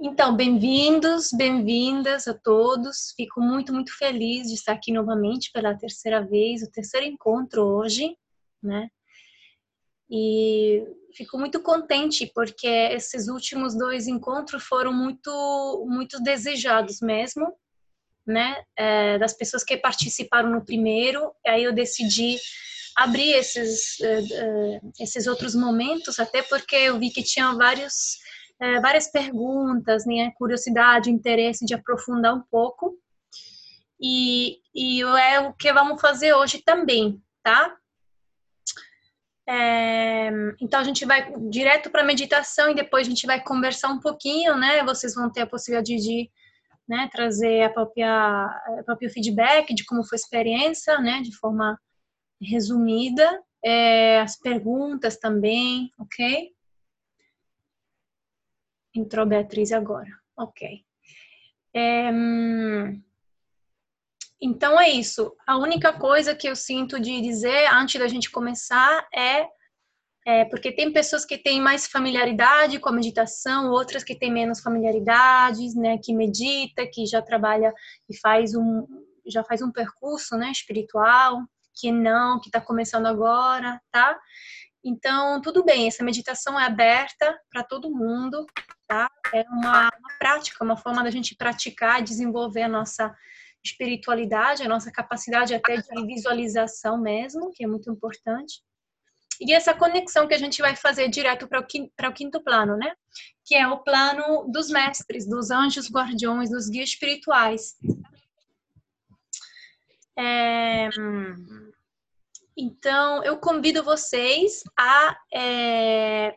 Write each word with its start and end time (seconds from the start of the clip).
Então, 0.00 0.36
bem-vindos, 0.36 1.30
bem-vindas 1.32 2.28
a 2.28 2.34
todos. 2.34 3.12
Fico 3.16 3.40
muito, 3.40 3.72
muito 3.72 3.92
feliz 3.98 4.46
de 4.46 4.54
estar 4.54 4.72
aqui 4.72 4.92
novamente 4.92 5.50
pela 5.52 5.76
terceira 5.76 6.24
vez, 6.24 6.62
o 6.62 6.70
terceiro 6.70 7.04
encontro 7.04 7.64
hoje, 7.64 8.16
né? 8.62 8.88
E 10.08 10.86
fico 11.12 11.36
muito 11.36 11.60
contente 11.60 12.30
porque 12.32 12.68
esses 12.68 13.26
últimos 13.26 13.76
dois 13.76 14.06
encontros 14.06 14.62
foram 14.62 14.92
muito, 14.92 15.84
muito 15.88 16.22
desejados 16.22 17.00
mesmo, 17.00 17.52
né? 18.24 18.62
É, 18.76 19.18
das 19.18 19.32
pessoas 19.32 19.64
que 19.64 19.76
participaram 19.76 20.48
no 20.48 20.64
primeiro. 20.64 21.32
Aí 21.44 21.64
eu 21.64 21.72
decidi 21.72 22.38
abrir 22.96 23.32
esses, 23.32 23.98
uh, 23.98 24.86
uh, 24.86 24.92
esses 25.00 25.26
outros 25.26 25.56
momentos, 25.56 26.20
até 26.20 26.40
porque 26.42 26.76
eu 26.76 27.00
vi 27.00 27.10
que 27.10 27.22
tinha 27.22 27.52
vários 27.54 28.16
é, 28.60 28.80
várias 28.80 29.10
perguntas, 29.10 30.04
né, 30.04 30.32
curiosidade, 30.36 31.10
interesse 31.10 31.64
de 31.64 31.74
aprofundar 31.74 32.34
um 32.34 32.42
pouco. 32.50 32.98
E, 34.00 34.58
e 34.74 35.02
é 35.02 35.40
o 35.40 35.52
que 35.52 35.72
vamos 35.72 36.00
fazer 36.00 36.32
hoje 36.34 36.62
também, 36.62 37.20
tá? 37.42 37.76
É, 39.48 40.30
então 40.60 40.78
a 40.78 40.84
gente 40.84 41.06
vai 41.06 41.32
direto 41.48 41.90
para 41.90 42.04
meditação 42.04 42.70
e 42.70 42.74
depois 42.74 43.06
a 43.06 43.10
gente 43.10 43.26
vai 43.26 43.42
conversar 43.42 43.88
um 43.88 43.98
pouquinho, 43.98 44.56
né? 44.56 44.84
Vocês 44.84 45.14
vão 45.14 45.32
ter 45.32 45.42
a 45.42 45.46
possibilidade 45.46 45.96
de 45.96 46.30
né, 46.86 47.08
trazer 47.10 47.62
a 47.62 47.70
própria, 47.70 48.44
a 48.44 48.82
próprio 48.84 49.10
feedback 49.10 49.74
de 49.74 49.84
como 49.84 50.04
foi 50.04 50.16
a 50.16 50.20
experiência, 50.20 50.98
né? 51.00 51.22
De 51.22 51.34
forma 51.36 51.78
resumida, 52.40 53.42
é, 53.64 54.20
as 54.20 54.38
perguntas 54.38 55.16
também, 55.16 55.90
ok? 55.98 56.52
Entrou 58.98 59.24
Beatriz 59.24 59.70
agora. 59.70 60.10
Ok. 60.36 60.84
É, 61.74 62.10
então 64.40 64.80
é 64.80 64.88
isso. 64.90 65.34
A 65.46 65.56
única 65.56 65.92
coisa 65.92 66.34
que 66.34 66.48
eu 66.48 66.56
sinto 66.56 66.98
de 66.98 67.20
dizer 67.20 67.66
antes 67.72 68.00
da 68.00 68.08
gente 68.08 68.30
começar 68.30 69.06
é, 69.14 69.46
é, 70.26 70.44
porque 70.46 70.72
tem 70.72 70.92
pessoas 70.92 71.24
que 71.24 71.38
têm 71.38 71.60
mais 71.60 71.86
familiaridade 71.86 72.80
com 72.80 72.88
a 72.88 72.92
meditação, 72.92 73.70
outras 73.70 74.02
que 74.02 74.16
têm 74.16 74.32
menos 74.32 74.60
familiaridades, 74.60 75.74
né? 75.74 75.98
Que 76.02 76.12
medita, 76.12 76.86
que 76.86 77.06
já 77.06 77.22
trabalha 77.22 77.72
e 78.08 78.16
faz 78.18 78.54
um 78.54 78.86
já 79.30 79.44
faz 79.44 79.60
um 79.60 79.70
percurso, 79.70 80.36
né? 80.36 80.50
Espiritual, 80.50 81.42
que 81.74 81.92
não, 81.92 82.40
que 82.40 82.48
está 82.48 82.60
começando 82.60 83.06
agora, 83.06 83.80
tá? 83.92 84.18
Então, 84.82 85.40
tudo 85.42 85.64
bem, 85.64 85.86
essa 85.86 86.04
meditação 86.04 86.58
é 86.58 86.64
aberta 86.64 87.38
para 87.50 87.62
todo 87.62 87.90
mundo, 87.90 88.46
tá? 88.88 89.10
É 89.34 89.42
uma, 89.42 89.90
uma 90.00 90.18
prática, 90.18 90.64
uma 90.64 90.76
forma 90.76 91.04
da 91.04 91.10
gente 91.10 91.36
praticar, 91.36 92.02
desenvolver 92.02 92.62
a 92.62 92.68
nossa 92.68 93.14
espiritualidade, 93.62 94.62
a 94.62 94.68
nossa 94.68 94.90
capacidade 94.90 95.54
até 95.54 95.76
de 95.76 96.06
visualização 96.06 96.98
mesmo, 96.98 97.52
que 97.52 97.62
é 97.62 97.66
muito 97.66 97.90
importante. 97.90 98.62
E 99.40 99.52
essa 99.52 99.74
conexão 99.74 100.26
que 100.26 100.34
a 100.34 100.38
gente 100.38 100.60
vai 100.60 100.74
fazer 100.74 101.08
direto 101.08 101.46
para 101.46 101.60
o, 101.60 101.66
quinto, 101.66 101.92
o 102.02 102.12
quinto 102.12 102.42
plano, 102.42 102.76
né? 102.76 102.92
Que 103.44 103.54
é 103.54 103.68
o 103.68 103.78
plano 103.78 104.50
dos 104.50 104.68
mestres, 104.68 105.28
dos 105.28 105.50
anjos 105.50 105.90
guardiões, 105.90 106.50
dos 106.50 106.68
guias 106.68 106.88
espirituais. 106.88 107.76
É... 110.18 110.88
Então, 112.56 113.22
eu 113.22 113.38
convido 113.38 113.84
vocês 113.84 114.64
a 114.76 115.16
é, 115.32 116.34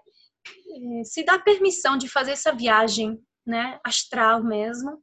se 1.05 1.23
dar 1.23 1.43
permissão 1.43 1.97
de 1.97 2.07
fazer 2.07 2.31
essa 2.31 2.51
viagem, 2.53 3.19
né, 3.45 3.79
astral 3.83 4.43
mesmo, 4.43 5.01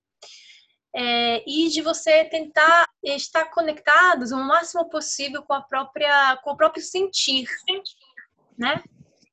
é, 0.94 1.44
e 1.46 1.68
de 1.68 1.82
você 1.82 2.24
tentar 2.24 2.88
estar 3.04 3.46
conectados 3.46 4.32
o 4.32 4.36
máximo 4.36 4.88
possível 4.88 5.42
com 5.42 5.52
a 5.52 5.62
própria, 5.62 6.36
com 6.42 6.50
o 6.50 6.56
próprio 6.56 6.82
sentir, 6.82 7.46
né? 8.56 8.82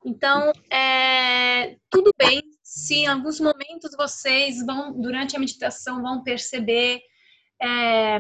Então, 0.06 0.52
é, 0.72 1.78
tudo 1.90 2.12
bem 2.18 2.42
se 2.62 2.96
em 2.96 3.08
alguns 3.08 3.40
momentos 3.40 3.96
vocês 3.98 4.64
vão, 4.64 4.94
durante 4.94 5.36
a 5.36 5.40
meditação, 5.40 6.02
vão 6.02 6.22
perceber 6.22 7.02
é, 7.60 8.20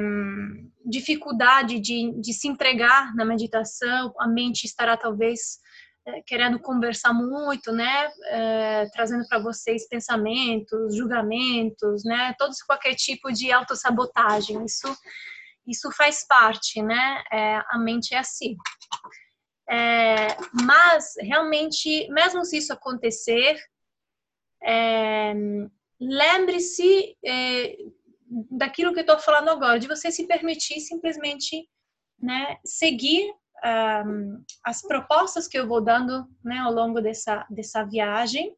dificuldade 0.85 1.79
de, 1.79 2.13
de 2.19 2.33
se 2.33 2.47
entregar 2.47 3.13
na 3.15 3.25
meditação, 3.25 4.13
a 4.19 4.27
mente 4.27 4.65
estará 4.65 4.97
talvez 4.97 5.59
é, 5.59 5.64
querendo 6.27 6.59
conversar 6.59 7.13
muito, 7.13 7.71
né, 7.71 8.11
é, 8.25 8.85
trazendo 8.93 9.27
para 9.27 9.39
vocês 9.39 9.87
pensamentos, 9.87 10.95
julgamentos, 10.95 12.03
né, 12.03 12.35
todos 12.37 12.61
qualquer 12.61 12.95
tipo 12.95 13.31
de 13.31 13.51
autossabotagem. 13.51 14.63
Isso, 14.65 14.87
isso 15.67 15.91
faz 15.91 16.25
parte, 16.27 16.81
né, 16.81 17.23
é, 17.31 17.61
a 17.69 17.77
mente 17.77 18.13
é 18.13 18.19
assim. 18.19 18.55
É, 19.67 20.27
mas 20.63 21.15
realmente, 21.19 22.07
mesmo 22.09 22.45
se 22.45 22.57
isso 22.57 22.71
acontecer, 22.71 23.59
é, 24.63 25.33
lembre-se 25.99 27.17
é, 27.25 27.75
daquilo 28.51 28.93
que 28.93 28.99
eu 28.99 29.05
estou 29.05 29.17
falando 29.17 29.49
agora, 29.49 29.79
de 29.79 29.87
você 29.87 30.11
se 30.11 30.27
permitir 30.27 30.79
simplesmente 30.81 31.67
né, 32.19 32.57
seguir 32.63 33.33
um, 33.65 34.43
as 34.63 34.81
propostas 34.81 35.47
que 35.47 35.57
eu 35.57 35.67
vou 35.67 35.81
dando 35.81 36.27
né, 36.43 36.57
ao 36.59 36.71
longo 36.71 37.01
dessa, 37.01 37.45
dessa 37.49 37.83
viagem, 37.83 38.55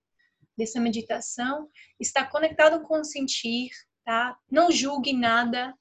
dessa 0.57 0.79
meditação, 0.79 1.69
está 1.99 2.25
conectado 2.25 2.81
com 2.81 2.99
o 2.99 3.05
sentir, 3.05 3.69
tá? 4.03 4.37
Não 4.49 4.71
julgue 4.71 5.13
nada, 5.13 5.73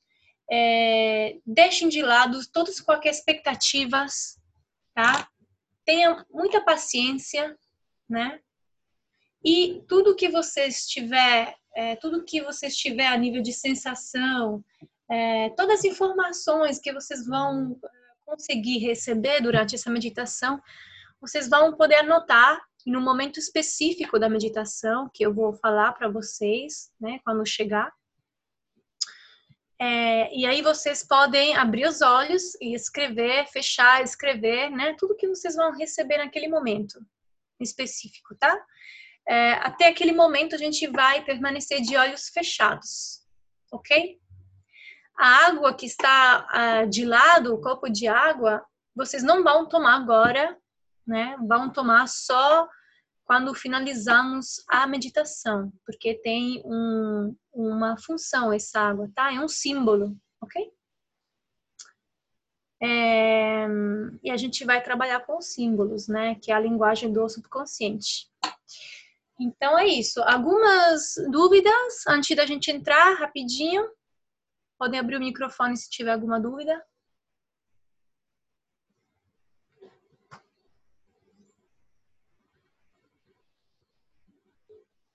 é, 0.50 1.38
deixem 1.47 1.88
de 1.88 2.03
lado 2.03 2.41
todas 2.53 2.81
qualquer 2.81 3.10
expectativas, 3.10 4.38
tá? 4.94 5.28
Tenha 5.84 6.25
muita 6.31 6.60
paciência, 6.60 7.56
né? 8.09 8.41
E 9.44 9.82
tudo 9.88 10.16
que 10.16 10.28
você 10.28 10.66
estiver 10.66 11.54
é, 11.76 11.94
tudo 11.94 12.25
que 12.25 12.41
vocês 12.41 12.75
tiver 12.75 13.06
a 13.06 13.19
nível 13.19 13.42
de 13.42 13.53
sensação, 13.53 14.65
é, 15.10 15.50
todas 15.50 15.81
as 15.81 15.84
informações 15.84 16.81
que 16.81 16.91
vocês 16.91 17.26
vão 17.26 17.78
conseguir 18.26 18.78
receber 18.78 19.41
durante 19.41 19.75
essa 19.75 19.88
meditação, 19.88 20.60
vocês 21.20 21.48
vão 21.48 21.76
poder 21.76 21.97
anotar 21.97 22.60
no 22.84 23.00
momento 23.00 23.38
específico 23.38 24.19
da 24.19 24.28
meditação, 24.28 25.09
que 25.14 25.25
eu 25.25 25.32
vou 25.32 25.54
falar 25.54 25.92
para 25.92 26.09
vocês, 26.09 26.91
né, 27.00 27.19
quando 27.25 27.47
chegar. 27.47 27.91
É, 29.81 30.34
e 30.34 30.44
aí 30.44 30.60
vocês 30.60 31.06
podem 31.06 31.56
abrir 31.56 31.86
os 31.86 32.03
olhos 32.03 32.54
e 32.60 32.75
escrever, 32.75 33.47
fechar, 33.47 34.03
escrever, 34.03 34.70
né, 34.70 34.94
tudo 34.98 35.16
que 35.16 35.28
vocês 35.28 35.54
vão 35.54 35.76
receber 35.76 36.19
naquele 36.19 36.48
momento 36.48 36.98
específico, 37.60 38.34
tá? 38.38 38.54
é, 39.26 39.53
até 39.54 39.88
aquele 39.88 40.12
momento 40.12 40.54
a 40.54 40.59
gente 40.59 40.86
vai 40.86 41.25
permanecer 41.25 41.81
de 41.81 41.97
olhos 41.97 42.28
fechados, 42.28 43.22
ok? 43.72 44.19
A 45.19 45.47
água 45.47 45.72
que 45.75 45.87
está 45.87 46.47
uh, 46.84 46.91
de 46.91 47.04
lado, 47.04 47.54
o 47.54 47.60
copo 47.60 47.88
de 47.88 48.06
água, 48.06 48.65
vocês 48.94 49.22
não 49.22 49.43
vão 49.43 49.66
tomar 49.66 49.97
agora, 49.97 50.56
né? 51.06 51.37
Vão 51.47 51.71
tomar 51.71 52.06
só 52.09 52.69
quando 53.25 53.54
finalizamos 53.54 54.65
a 54.69 54.87
meditação, 54.87 55.72
porque 55.84 56.15
tem 56.15 56.62
um, 56.65 57.37
uma 57.53 57.97
função 57.99 58.53
essa 58.53 58.81
água, 58.81 59.10
tá? 59.15 59.32
É 59.34 59.41
um 59.41 59.49
símbolo, 59.49 60.16
ok? 60.41 60.71
É, 62.81 63.66
e 64.22 64.31
a 64.31 64.37
gente 64.37 64.65
vai 64.65 64.83
trabalhar 64.83 65.21
com 65.21 65.41
símbolos, 65.41 66.09
né? 66.09 66.37
Que 66.37 66.53
é 66.53 66.54
a 66.54 66.60
linguagem 66.60 67.12
do 67.12 67.28
subconsciente. 67.28 68.28
Então 69.41 69.78
é 69.78 69.86
isso. 69.86 70.22
Algumas 70.22 71.15
dúvidas 71.30 72.07
antes 72.07 72.36
da 72.36 72.47
gente 72.47 72.71
entrar 72.71 73.15
rapidinho? 73.15 73.89
Podem 74.78 75.01
abrir 75.01 75.17
o 75.17 75.21
microfone 75.21 75.77
se 75.77 75.89
tiver 75.91 76.13
alguma 76.13 76.41
dúvida. 76.41 76.84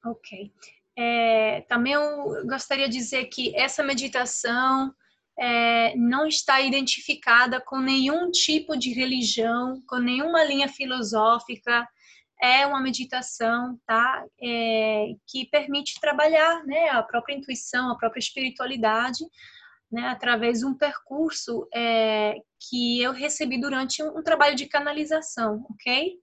Ok. 0.03 0.51
É, 0.97 1.61
também 1.61 1.93
eu 1.93 2.45
gostaria 2.47 2.89
de 2.89 2.97
dizer 2.97 3.25
que 3.25 3.55
essa 3.55 3.83
meditação 3.83 4.93
é, 5.39 5.95
não 5.95 6.27
está 6.27 6.59
identificada 6.59 7.61
com 7.61 7.79
nenhum 7.79 8.29
tipo 8.31 8.75
de 8.75 8.91
religião, 8.93 9.81
com 9.87 9.97
nenhuma 9.97 10.43
linha 10.43 10.67
filosófica 10.67 11.87
é 12.41 12.65
uma 12.65 12.81
meditação, 12.81 13.79
tá? 13.85 14.25
É, 14.41 15.13
que 15.27 15.45
permite 15.45 15.99
trabalhar, 16.01 16.65
né, 16.65 16.89
a 16.89 17.03
própria 17.03 17.35
intuição, 17.35 17.91
a 17.91 17.97
própria 17.97 18.19
espiritualidade, 18.19 19.23
né, 19.91 20.07
através 20.07 20.59
de 20.59 20.65
um 20.65 20.73
percurso 20.73 21.67
é, 21.73 22.35
que 22.59 23.01
eu 23.01 23.11
recebi 23.11 23.59
durante 23.59 24.01
um, 24.01 24.17
um 24.19 24.23
trabalho 24.23 24.55
de 24.55 24.65
canalização, 24.65 25.65
ok? 25.69 26.17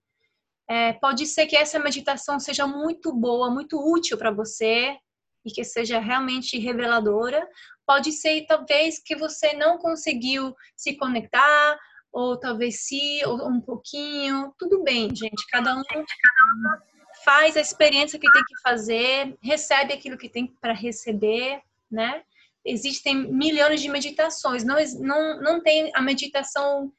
É, 0.69 0.93
pode 0.93 1.25
ser 1.25 1.45
que 1.47 1.55
essa 1.55 1.79
meditação 1.79 2.39
seja 2.39 2.67
muito 2.67 3.13
boa, 3.13 3.49
muito 3.49 3.79
útil 3.79 4.17
para 4.17 4.31
você, 4.31 4.97
e 5.45 5.51
que 5.51 5.63
seja 5.63 5.99
realmente 5.99 6.57
reveladora. 6.57 7.47
Pode 7.85 8.11
ser 8.11 8.45
talvez 8.45 8.99
que 8.99 9.15
você 9.15 9.53
não 9.53 9.77
conseguiu 9.77 10.55
se 10.75 10.95
conectar, 10.95 11.79
ou 12.11 12.37
talvez 12.39 12.85
sim, 12.87 13.23
ou 13.25 13.47
um 13.47 13.61
pouquinho. 13.61 14.53
Tudo 14.57 14.83
bem, 14.83 15.13
gente. 15.15 15.47
Cada 15.49 15.75
um, 15.75 15.83
cada 15.83 16.03
um 16.03 16.89
faz 17.23 17.57
a 17.57 17.61
experiência 17.61 18.19
que 18.19 18.31
tem 18.31 18.43
que 18.43 18.61
fazer, 18.61 19.37
recebe 19.41 19.93
aquilo 19.93 20.17
que 20.17 20.29
tem 20.29 20.47
para 20.61 20.73
receber, 20.73 21.61
né? 21.91 22.23
Existem 22.65 23.15
milhões 23.31 23.81
de 23.81 23.89
meditações, 23.89 24.63
não, 24.63 24.75
não, 24.99 25.41
não 25.41 25.63
tem 25.63 25.91
a 25.95 26.01
meditação 26.01 26.91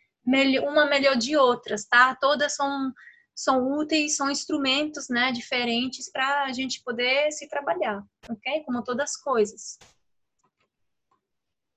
uma 0.62 0.87
melhor 0.87 1.17
de 1.17 1.37
outras, 1.37 1.85
tá? 1.85 2.15
Todas 2.15 2.55
são, 2.55 2.93
são 3.35 3.73
úteis, 3.73 4.17
são 4.17 4.31
instrumentos, 4.31 5.09
né, 5.09 5.33
diferentes 5.33 6.11
para 6.11 6.45
a 6.45 6.53
gente 6.53 6.83
poder 6.83 7.31
se 7.33 7.49
trabalhar, 7.49 8.05
ok? 8.29 8.63
Como 8.65 8.85
todas 8.85 9.11
as 9.11 9.17
coisas. 9.17 9.79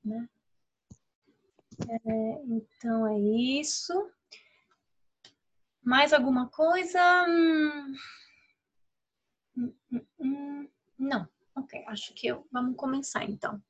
Né? 0.04 0.28
É, 1.88 2.42
então 2.46 3.08
é 3.08 3.20
isso. 3.20 4.10
Mais 5.84 6.14
alguma 6.14 6.48
coisa? 6.50 7.26
Hum, 7.28 7.96
hum, 9.58 10.06
hum, 10.20 10.70
não. 10.98 11.28
Ok, 11.56 11.84
acho 11.88 12.14
que 12.14 12.28
eu. 12.28 12.48
Vamos 12.52 12.76
começar 12.76 13.24
então. 13.24 13.62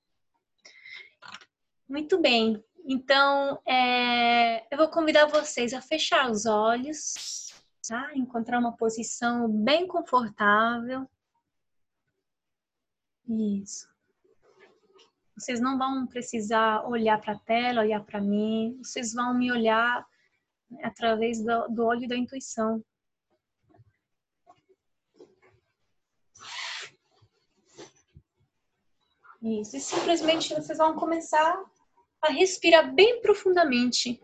Muito 1.87 2.19
bem. 2.19 2.63
Então, 2.85 3.61
é, 3.65 4.65
eu 4.73 4.77
vou 4.77 4.89
convidar 4.89 5.25
vocês 5.25 5.73
a 5.73 5.81
fechar 5.81 6.29
os 6.29 6.45
olhos, 6.45 7.53
tá? 7.87 8.11
Encontrar 8.15 8.59
uma 8.59 8.75
posição 8.75 9.49
bem 9.49 9.87
confortável. 9.87 11.07
Isso. 13.27 13.92
Vocês 15.37 15.59
não 15.59 15.77
vão 15.77 16.05
precisar 16.05 16.87
olhar 16.87 17.19
para 17.19 17.33
a 17.33 17.39
tela, 17.39 17.81
olhar 17.81 18.03
para 18.03 18.21
mim. 18.21 18.77
Vocês 18.83 19.13
vão 19.13 19.33
me 19.33 19.51
olhar 19.51 20.05
né, 20.69 20.81
através 20.83 21.43
do, 21.43 21.67
do 21.69 21.85
olho 21.85 22.07
da 22.07 22.15
intuição. 22.15 22.83
Isso. 29.41 29.75
E 29.75 29.79
simplesmente 29.81 30.53
vocês 30.53 30.77
vão 30.77 30.95
começar 30.95 31.61
a 32.21 32.29
respirar 32.29 32.93
bem 32.93 33.21
profundamente. 33.21 34.21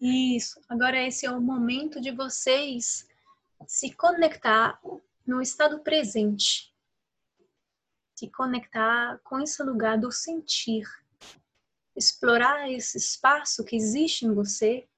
Isso. 0.00 0.60
Agora 0.68 1.06
esse 1.06 1.26
é 1.26 1.30
o 1.30 1.40
momento 1.40 2.00
de 2.00 2.10
vocês 2.10 3.06
se 3.66 3.92
conectar 3.94 4.80
no 5.26 5.40
estado 5.40 5.80
presente. 5.80 6.74
Se 8.14 8.28
conectar 8.30 9.18
com 9.24 9.40
esse 9.40 9.62
lugar 9.62 9.98
do 9.98 10.10
sentir. 10.10 10.84
Explorar 11.96 12.70
esse 12.70 12.98
espaço 12.98 13.64
que 13.64 13.76
existe 13.76 14.24
em 14.24 14.34
você 14.34 14.88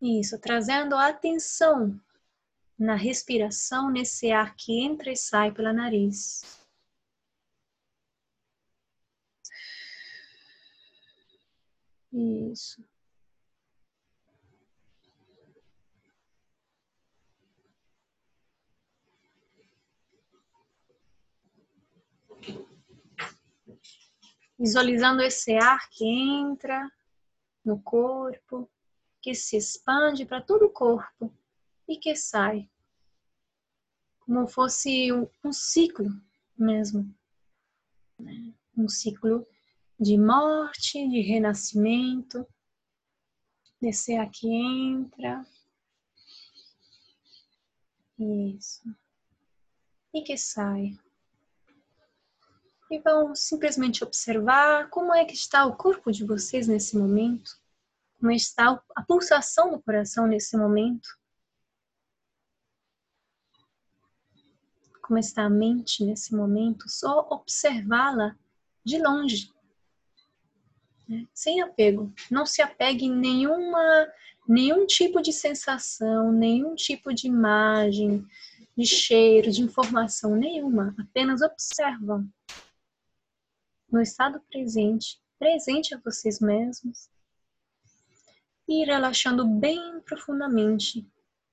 Isso, 0.00 0.38
trazendo 0.38 0.94
atenção 0.94 1.98
na 2.78 2.94
respiração, 2.94 3.90
nesse 3.90 4.30
ar 4.30 4.54
que 4.54 4.80
entra 4.80 5.10
e 5.10 5.16
sai 5.16 5.50
pela 5.50 5.72
nariz. 5.72 6.65
Isso. 12.16 12.82
Visualizando 24.58 25.20
esse 25.20 25.54
ar 25.58 25.90
que 25.90 26.06
entra 26.06 26.90
no 27.62 27.78
corpo 27.82 28.70
que 29.20 29.34
se 29.34 29.58
expande 29.58 30.24
para 30.24 30.40
todo 30.40 30.64
o 30.64 30.70
corpo 30.70 31.30
e 31.86 31.98
que 31.98 32.16
sai, 32.16 32.66
como 34.20 34.48
fosse 34.48 35.12
um, 35.12 35.52
ciclo 35.52 36.08
mesmo, 36.56 37.14
né? 38.18 38.54
um 38.74 38.88
ciclo 38.88 39.46
de 39.98 40.18
morte, 40.18 41.08
de 41.08 41.20
renascimento, 41.20 42.46
desse 43.80 44.14
ar 44.16 44.30
que 44.30 44.48
entra, 44.48 45.44
isso, 48.18 48.82
e 50.12 50.22
que 50.22 50.36
sai. 50.36 50.98
E 52.90 52.98
vão 53.00 53.34
simplesmente 53.34 54.04
observar 54.04 54.88
como 54.90 55.12
é 55.14 55.24
que 55.24 55.34
está 55.34 55.66
o 55.66 55.76
corpo 55.76 56.12
de 56.12 56.24
vocês 56.24 56.68
nesse 56.68 56.96
momento. 56.96 57.50
Como 58.18 58.30
está 58.30 58.82
a 58.94 59.02
pulsação 59.02 59.72
do 59.72 59.82
coração 59.82 60.26
nesse 60.26 60.56
momento. 60.56 61.08
Como 65.02 65.18
está 65.18 65.44
a 65.44 65.50
mente 65.50 66.04
nesse 66.04 66.34
momento, 66.34 66.88
só 66.88 67.28
observá-la 67.30 68.36
de 68.84 68.98
longe, 69.00 69.52
sem 71.32 71.60
apego. 71.62 72.12
Não 72.30 72.44
se 72.46 72.62
apegue 72.62 73.06
em 73.06 73.14
nenhuma, 73.14 74.08
nenhum 74.48 74.86
tipo 74.86 75.20
de 75.20 75.32
sensação, 75.32 76.32
nenhum 76.32 76.74
tipo 76.74 77.12
de 77.12 77.26
imagem, 77.26 78.26
de 78.76 78.86
cheiro, 78.86 79.50
de 79.50 79.62
informação 79.62 80.36
nenhuma. 80.36 80.94
Apenas 80.98 81.42
observam 81.42 82.28
no 83.90 84.00
estado 84.00 84.40
presente, 84.50 85.20
presente 85.38 85.94
a 85.94 86.00
vocês 86.04 86.40
mesmos, 86.40 87.08
e 88.68 88.84
relaxando 88.84 89.46
bem 89.46 90.00
profundamente, 90.00 91.06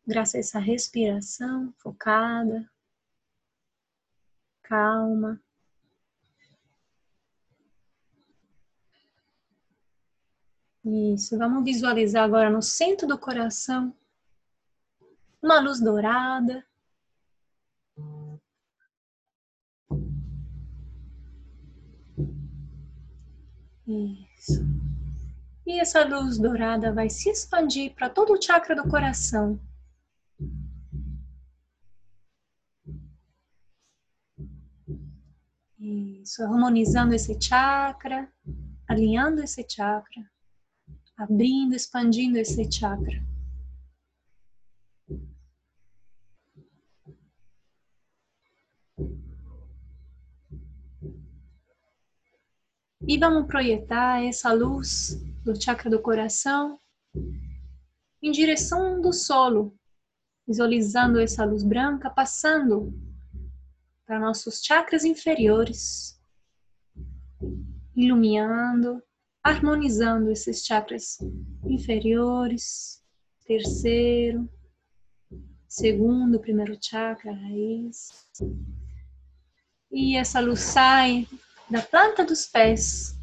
graças 0.06 0.36
a 0.36 0.40
essa 0.40 0.60
respiração 0.60 1.72
focada, 1.78 2.68
calma. 4.64 5.43
Isso, 10.86 11.38
vamos 11.38 11.64
visualizar 11.64 12.26
agora 12.26 12.50
no 12.50 12.62
centro 12.62 13.08
do 13.08 13.18
coração 13.18 13.96
uma 15.42 15.60
luz 15.60 15.80
dourada. 15.80 16.66
Isso. 23.88 24.62
E 25.66 25.80
essa 25.80 26.06
luz 26.06 26.38
dourada 26.38 26.94
vai 26.94 27.10
se 27.10 27.30
expandir 27.30 27.94
para 27.94 28.10
todo 28.10 28.34
o 28.34 28.42
chakra 28.42 28.76
do 28.76 28.88
coração. 28.90 29.60
Isso, 35.80 36.44
harmonizando 36.44 37.14
esse 37.14 37.40
chakra, 37.42 38.32
alinhando 38.88 39.42
esse 39.42 39.66
chakra, 39.70 40.33
abrindo, 41.18 41.76
expandindo 41.76 42.38
esse 42.38 42.70
chakra. 42.72 43.24
E 53.06 53.18
vamos 53.18 53.48
projetar 53.48 54.24
essa 54.24 54.54
luz 54.54 55.22
do 55.44 55.62
chakra 55.62 55.90
do 55.90 56.02
coração 56.02 56.80
em 58.22 58.32
direção 58.32 59.02
do 59.02 59.12
solo, 59.12 59.78
visualizando 60.48 61.20
essa 61.20 61.44
luz 61.44 61.64
branca 61.64 62.10
passando 62.10 62.94
para 64.06 64.20
nossos 64.20 64.64
chakras 64.64 65.04
inferiores, 65.04 66.18
iluminando, 67.94 69.04
harmonizando 69.44 70.32
esses 70.32 70.66
chakras 70.66 71.18
inferiores, 71.66 73.04
terceiro, 73.46 74.50
segundo, 75.68 76.40
primeiro 76.40 76.78
chakra, 76.82 77.34
raiz. 77.34 78.28
E 79.92 80.16
essa 80.16 80.40
luz 80.40 80.62
sai 80.62 81.28
da 81.70 81.82
planta 81.82 82.24
dos 82.24 82.46
pés 82.46 83.20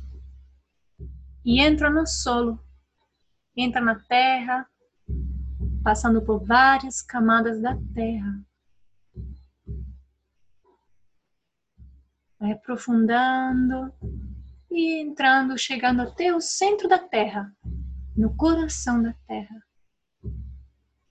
e 1.45 1.61
entra 1.61 1.89
no 1.89 2.07
solo, 2.07 2.63
entra 3.57 3.81
na 3.81 3.99
terra, 3.99 4.69
passando 5.83 6.23
por 6.23 6.45
várias 6.45 7.01
camadas 7.01 7.61
da 7.61 7.77
terra. 7.95 8.45
Vai 12.39 12.53
aprofundando 12.53 13.93
e 14.71 15.01
entrando, 15.01 15.59
chegando 15.59 16.03
até 16.03 16.35
o 16.35 16.41
centro 16.41 16.89
da 16.89 16.99
Terra, 16.99 17.53
no 18.17 18.35
coração 18.37 19.03
da 19.03 19.13
Terra, 19.27 19.63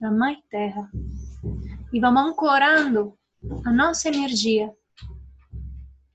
na 0.00 0.10
Mãe 0.10 0.42
Terra. 0.48 0.90
E 1.92 2.00
vamos 2.00 2.22
ancorando 2.22 3.18
a 3.64 3.72
nossa 3.72 4.08
energia, 4.08 4.74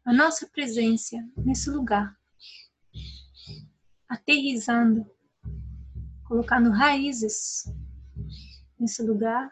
a 0.04 0.14
nossa 0.14 0.48
presença 0.48 1.18
nesse 1.38 1.70
lugar, 1.70 2.16
aterrizando, 4.10 5.06
colocando 6.24 6.72
raízes 6.72 7.66
nesse 8.80 9.04
lugar, 9.04 9.52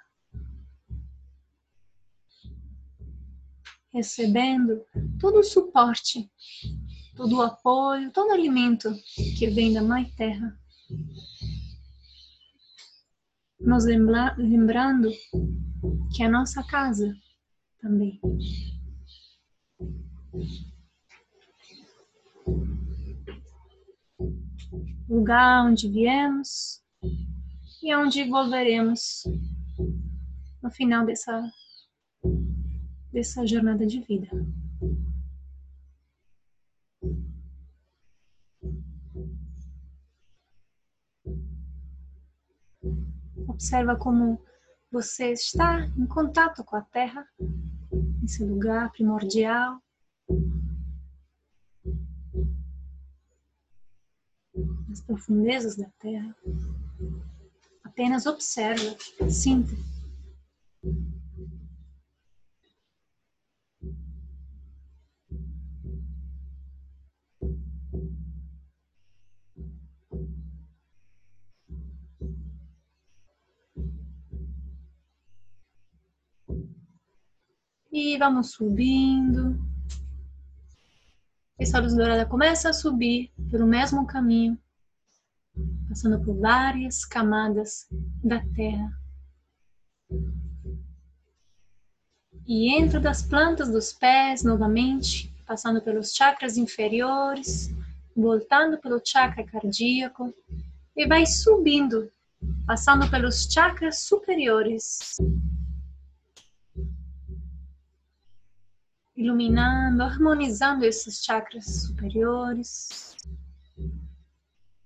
recebendo 3.91 4.83
todo 5.19 5.39
o 5.39 5.43
suporte 5.43 6.31
todo 7.23 7.37
o 7.37 7.41
apoio, 7.41 8.11
todo 8.11 8.31
o 8.31 8.33
alimento 8.33 8.93
que 9.37 9.49
vem 9.49 9.71
da 9.71 9.81
Mãe 9.81 10.03
Terra. 10.17 10.59
Nos 13.61 13.85
lembra, 13.85 14.35
lembrando 14.37 15.09
que 16.13 16.21
é 16.21 16.25
a 16.25 16.29
nossa 16.29 16.61
casa 16.63 17.15
também. 17.79 18.19
Lugar 25.07 25.65
onde 25.65 25.87
viemos 25.87 26.83
e 27.81 27.95
onde 27.95 28.25
volveremos 28.25 29.23
no 30.61 30.69
final 30.69 31.05
dessa, 31.05 31.49
dessa 33.13 33.47
jornada 33.47 33.87
de 33.87 34.01
vida. 34.01 34.27
Observa 43.47 43.95
como 43.95 44.41
você 44.91 45.31
está 45.31 45.85
em 45.97 46.05
contato 46.05 46.63
com 46.63 46.75
a 46.75 46.81
Terra, 46.81 47.27
esse 48.23 48.43
lugar 48.43 48.91
primordial. 48.91 49.81
Nas 54.87 55.01
profundezas 55.01 55.75
da 55.75 55.89
Terra. 55.99 56.35
Apenas 57.83 58.25
observa, 58.25 58.95
sinta. 59.29 59.73
E 77.95 78.17
vamos 78.17 78.53
subindo. 78.53 79.55
Essa 81.59 81.79
luz 81.79 81.93
dourada 81.93 82.25
começa 82.25 82.71
a 82.71 82.73
subir 82.73 83.31
pelo 83.51 83.67
mesmo 83.67 84.07
caminho, 84.07 84.57
passando 85.87 86.19
por 86.25 86.35
várias 86.39 87.05
camadas 87.05 87.87
da 88.23 88.43
Terra. 88.55 88.91
E 92.47 92.75
entra 92.75 92.99
das 92.99 93.21
plantas 93.21 93.69
dos 93.71 93.93
pés 93.93 94.43
novamente, 94.43 95.31
passando 95.45 95.79
pelos 95.79 96.15
chakras 96.15 96.57
inferiores, 96.57 97.71
voltando 98.17 98.79
pelo 98.79 98.99
chakra 99.05 99.45
cardíaco 99.45 100.33
e 100.95 101.05
vai 101.05 101.27
subindo, 101.27 102.11
passando 102.65 103.07
pelos 103.11 103.43
chakras 103.43 103.99
superiores, 103.99 105.15
iluminando, 109.15 110.01
harmonizando 110.03 110.85
esses 110.85 111.23
chakras 111.23 111.85
superiores. 111.85 113.15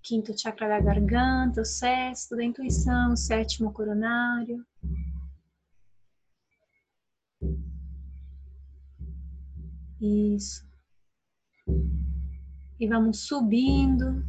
Quinto 0.04 0.38
chakra 0.38 0.70
da 0.70 0.80
garganta, 0.80 1.62
o 1.62 1.66
sexto 1.66 2.36
da 2.36 2.44
intuição, 2.44 3.14
o 3.14 3.18
sétimo 3.18 3.74
coronário. 3.74 4.66
Isso. 10.00 10.68
E 12.80 12.88
vamos 12.88 13.22
subindo, 13.22 14.24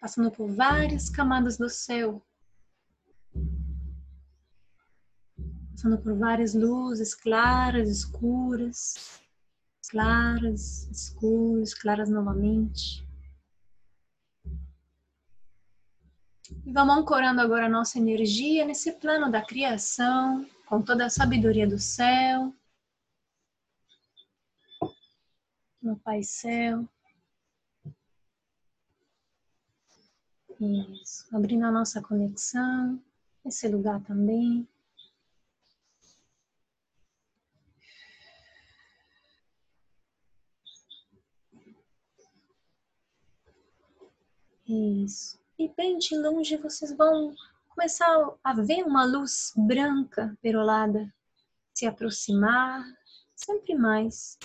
passando 0.00 0.30
por 0.30 0.48
várias 0.48 1.10
camadas 1.10 1.58
do 1.58 1.68
céu, 1.68 2.24
passando 5.78 5.96
por 6.02 6.18
várias 6.18 6.54
luzes 6.54 7.14
claras, 7.14 7.88
escuras, 7.88 9.22
claras, 9.88 10.88
escuras, 10.90 11.72
claras 11.72 12.10
novamente. 12.10 13.06
E 16.66 16.72
vamos 16.72 16.96
ancorando 16.96 17.40
agora 17.40 17.66
a 17.66 17.68
nossa 17.68 17.96
energia 17.96 18.64
nesse 18.64 18.90
plano 18.90 19.30
da 19.30 19.40
criação, 19.40 20.44
com 20.66 20.82
toda 20.82 21.06
a 21.06 21.10
sabedoria 21.10 21.68
do 21.68 21.78
céu. 21.78 22.52
No 25.80 25.96
Pai 26.00 26.24
Céu. 26.24 26.88
Isso. 30.60 31.24
Abrindo 31.32 31.66
a 31.66 31.70
nossa 31.70 32.02
conexão, 32.02 33.00
esse 33.44 33.68
lugar 33.68 34.02
também. 34.02 34.66
Isso. 44.68 45.40
E 45.58 45.66
bem 45.68 45.96
de 45.96 46.14
longe 46.14 46.56
vocês 46.58 46.92
vão 46.92 47.34
começar 47.70 48.06
a 48.44 48.52
ver 48.52 48.84
uma 48.84 49.04
luz 49.04 49.54
branca 49.56 50.36
perolada 50.42 51.12
se 51.72 51.86
aproximar 51.86 52.84
sempre 53.34 53.74
mais. 53.74 54.38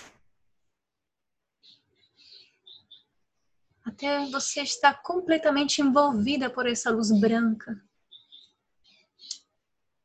Até 3.84 4.24
você 4.30 4.62
estar 4.62 5.02
completamente 5.02 5.82
envolvida 5.82 6.48
por 6.48 6.66
essa 6.66 6.90
luz 6.90 7.10
branca. 7.12 7.78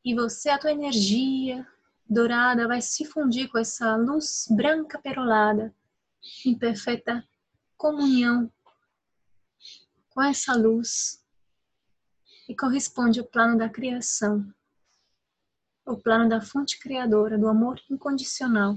E 0.03 0.13
você, 0.13 0.49
a 0.49 0.59
tua 0.59 0.71
energia 0.71 1.65
dourada 2.09 2.67
vai 2.67 2.81
se 2.81 3.05
fundir 3.05 3.47
com 3.47 3.57
essa 3.57 3.95
luz 3.95 4.47
branca 4.49 4.99
perolada 4.99 5.73
em 6.45 6.57
perfeita 6.57 7.25
comunhão 7.77 8.51
com 10.19 10.23
essa 10.23 10.53
luz 10.53 11.23
e 12.49 12.53
corresponde 12.53 13.21
ao 13.21 13.25
plano 13.25 13.57
da 13.57 13.69
criação, 13.69 14.53
o 15.85 15.95
plano 15.95 16.27
da 16.27 16.41
fonte 16.41 16.77
criadora, 16.77 17.37
do 17.37 17.47
amor 17.47 17.81
incondicional. 17.89 18.75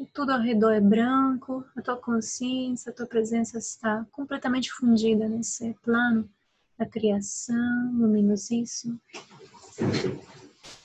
E 0.00 0.06
tudo 0.06 0.32
ao 0.32 0.40
redor 0.40 0.72
é 0.72 0.80
branco, 0.80 1.64
a 1.76 1.80
tua 1.80 1.96
consciência, 1.96 2.90
a 2.90 2.92
tua 2.92 3.06
presença 3.06 3.56
está 3.58 4.04
completamente 4.10 4.72
fundida 4.72 5.28
nesse 5.28 5.74
plano 5.74 6.28
da 6.76 6.86
criação, 6.86 7.92
luminosíssimo. 7.92 9.00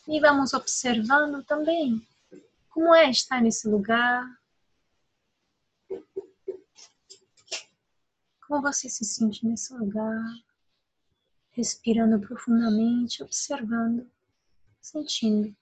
E 0.07 0.19
vamos 0.19 0.53
observando 0.53 1.43
também 1.45 1.99
como 2.69 2.93
é 2.93 3.09
estar 3.09 3.41
nesse 3.41 3.67
lugar, 3.67 4.23
Como 8.53 8.61
você 8.61 8.87
se 8.87 9.03
sente 9.03 9.43
nesse 9.47 9.73
lugar, 9.73 10.23
respirando 11.49 12.19
profundamente, 12.19 13.23
observando, 13.23 14.07
sentindo. 14.79 15.55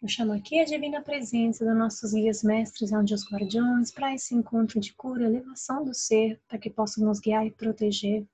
Eu 0.00 0.06
chamo 0.06 0.32
aqui 0.32 0.60
a 0.60 0.64
divina 0.64 1.02
presença 1.02 1.64
dos 1.64 1.76
nossos 1.76 2.12
guias 2.12 2.44
mestres, 2.44 2.92
anjos 2.92 3.28
guardiões, 3.28 3.90
para 3.90 4.14
esse 4.14 4.32
encontro 4.32 4.78
de 4.78 4.92
cura, 4.92 5.24
elevação 5.24 5.84
do 5.84 5.92
ser, 5.92 6.40
para 6.46 6.56
que 6.56 6.70
possam 6.70 7.04
nos 7.04 7.18
guiar 7.18 7.44
e 7.44 7.50
proteger 7.50 8.24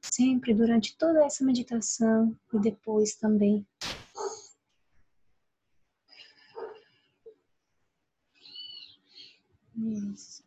sempre 0.00 0.52
durante 0.52 0.96
toda 0.96 1.24
essa 1.24 1.44
meditação 1.44 2.36
e 2.52 2.58
depois 2.58 3.14
também. 3.14 3.64
Isso. 9.76 10.42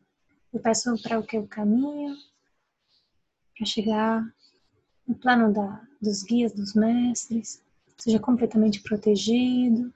Eu 0.51 0.59
peço 0.59 1.01
para 1.01 1.19
o 1.19 1.25
que 1.25 1.37
o 1.37 1.47
caminho, 1.47 2.17
para 3.55 3.65
chegar 3.65 4.35
no 5.07 5.15
plano 5.15 5.53
da, 5.53 5.87
dos 6.01 6.21
guias, 6.21 6.51
dos 6.51 6.73
mestres, 6.73 7.63
seja 7.97 8.19
completamente 8.19 8.81
protegido, 8.81 9.93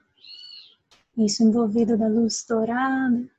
isso 1.16 1.42
envolvido 1.42 1.96
da 1.96 2.08
luz 2.08 2.44
dourada. 2.48 3.30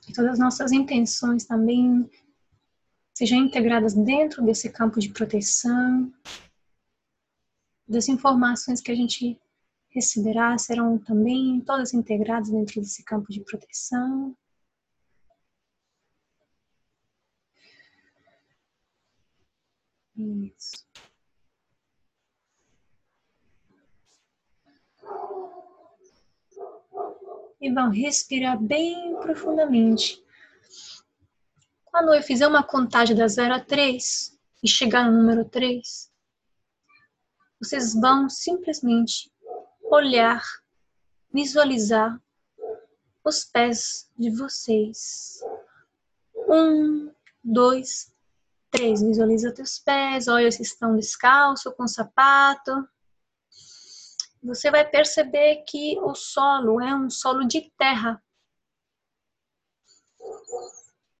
Que 0.00 0.12
todas 0.12 0.32
as 0.32 0.38
nossas 0.38 0.72
intenções 0.72 1.44
também 1.44 2.08
sejam 3.14 3.38
integradas 3.38 3.94
dentro 3.94 4.44
desse 4.44 4.70
campo 4.70 4.98
de 4.98 5.10
proteção. 5.10 6.12
Das 7.86 8.08
informações 8.08 8.80
que 8.80 8.90
a 8.90 8.94
gente 8.94 9.38
receberá 9.90 10.56
serão 10.56 10.98
também 10.98 11.60
todas 11.60 11.92
integradas 11.92 12.50
dentro 12.50 12.80
desse 12.80 13.04
campo 13.04 13.30
de 13.30 13.40
proteção. 13.42 14.34
Isso. 20.16 20.91
E 27.62 27.72
vão 27.72 27.88
respirar 27.88 28.60
bem 28.60 29.16
profundamente. 29.20 30.22
Quando 31.84 32.12
eu 32.12 32.22
fizer 32.22 32.46
uma 32.46 32.62
contagem 32.62 33.16
da 33.16 33.26
0 33.26 33.54
a 33.54 33.60
3 33.60 34.38
e 34.62 34.68
chegar 34.68 35.10
no 35.10 35.16
número 35.16 35.48
3, 35.48 36.10
vocês 37.60 37.94
vão 37.94 38.28
simplesmente 38.28 39.32
olhar, 39.82 40.42
visualizar 41.32 42.20
os 43.24 43.44
pés 43.44 44.10
de 44.18 44.30
vocês. 44.30 45.40
Um, 46.48 47.12
dois, 47.42 48.12
três. 48.70 49.02
Visualiza 49.02 49.52
teus 49.52 49.78
pés, 49.78 50.28
olha 50.28 50.50
se 50.50 50.62
estão 50.62 50.96
descalço, 50.96 51.72
com 51.72 51.86
sapato. 51.86 52.88
Você 54.42 54.70
vai 54.70 54.84
perceber 54.88 55.64
que 55.68 55.98
o 56.00 56.14
solo 56.14 56.80
é 56.80 56.94
um 56.94 57.08
solo 57.08 57.46
de 57.46 57.70
terra. 57.78 58.22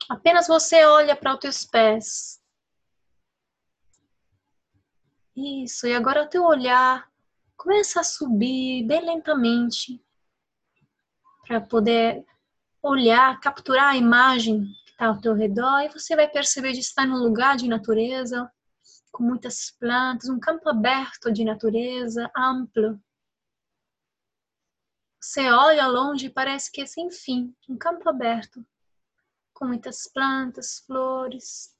Apenas 0.08 0.48
você 0.48 0.84
olha 0.84 1.14
para 1.14 1.34
os 1.34 1.38
teus 1.38 1.64
pés. 1.64 2.42
Isso, 5.36 5.86
e 5.86 5.94
agora 5.94 6.24
o 6.24 6.28
teu 6.28 6.44
olhar 6.44 7.10
começa 7.56 8.00
a 8.00 8.04
subir 8.04 8.84
bem 8.84 9.04
lentamente 9.04 10.04
para 11.46 11.60
poder 11.60 12.24
olhar, 12.82 13.38
capturar 13.40 13.90
a 13.90 13.96
imagem 13.96 14.64
que 14.84 14.90
está 14.90 15.06
ao 15.06 15.20
teu 15.20 15.34
redor 15.34 15.80
e 15.80 15.88
você 15.88 16.16
vai 16.16 16.28
perceber 16.28 16.72
de 16.72 16.80
estar 16.80 17.06
num 17.06 17.22
lugar 17.22 17.56
de 17.56 17.68
natureza 17.68 18.50
com 19.12 19.22
muitas 19.22 19.70
plantas, 19.78 20.28
um 20.28 20.40
campo 20.40 20.68
aberto 20.68 21.30
de 21.32 21.44
natureza, 21.44 22.30
amplo. 22.36 23.00
Você 25.22 25.48
olha 25.52 25.86
longe 25.86 26.26
e 26.26 26.30
parece 26.30 26.72
que 26.72 26.80
é 26.80 26.86
sem 26.86 27.08
fim, 27.08 27.54
um 27.68 27.78
campo 27.78 28.08
aberto 28.08 28.66
com 29.62 29.66
muitas 29.66 30.08
plantas, 30.08 30.80
flores. 30.80 31.72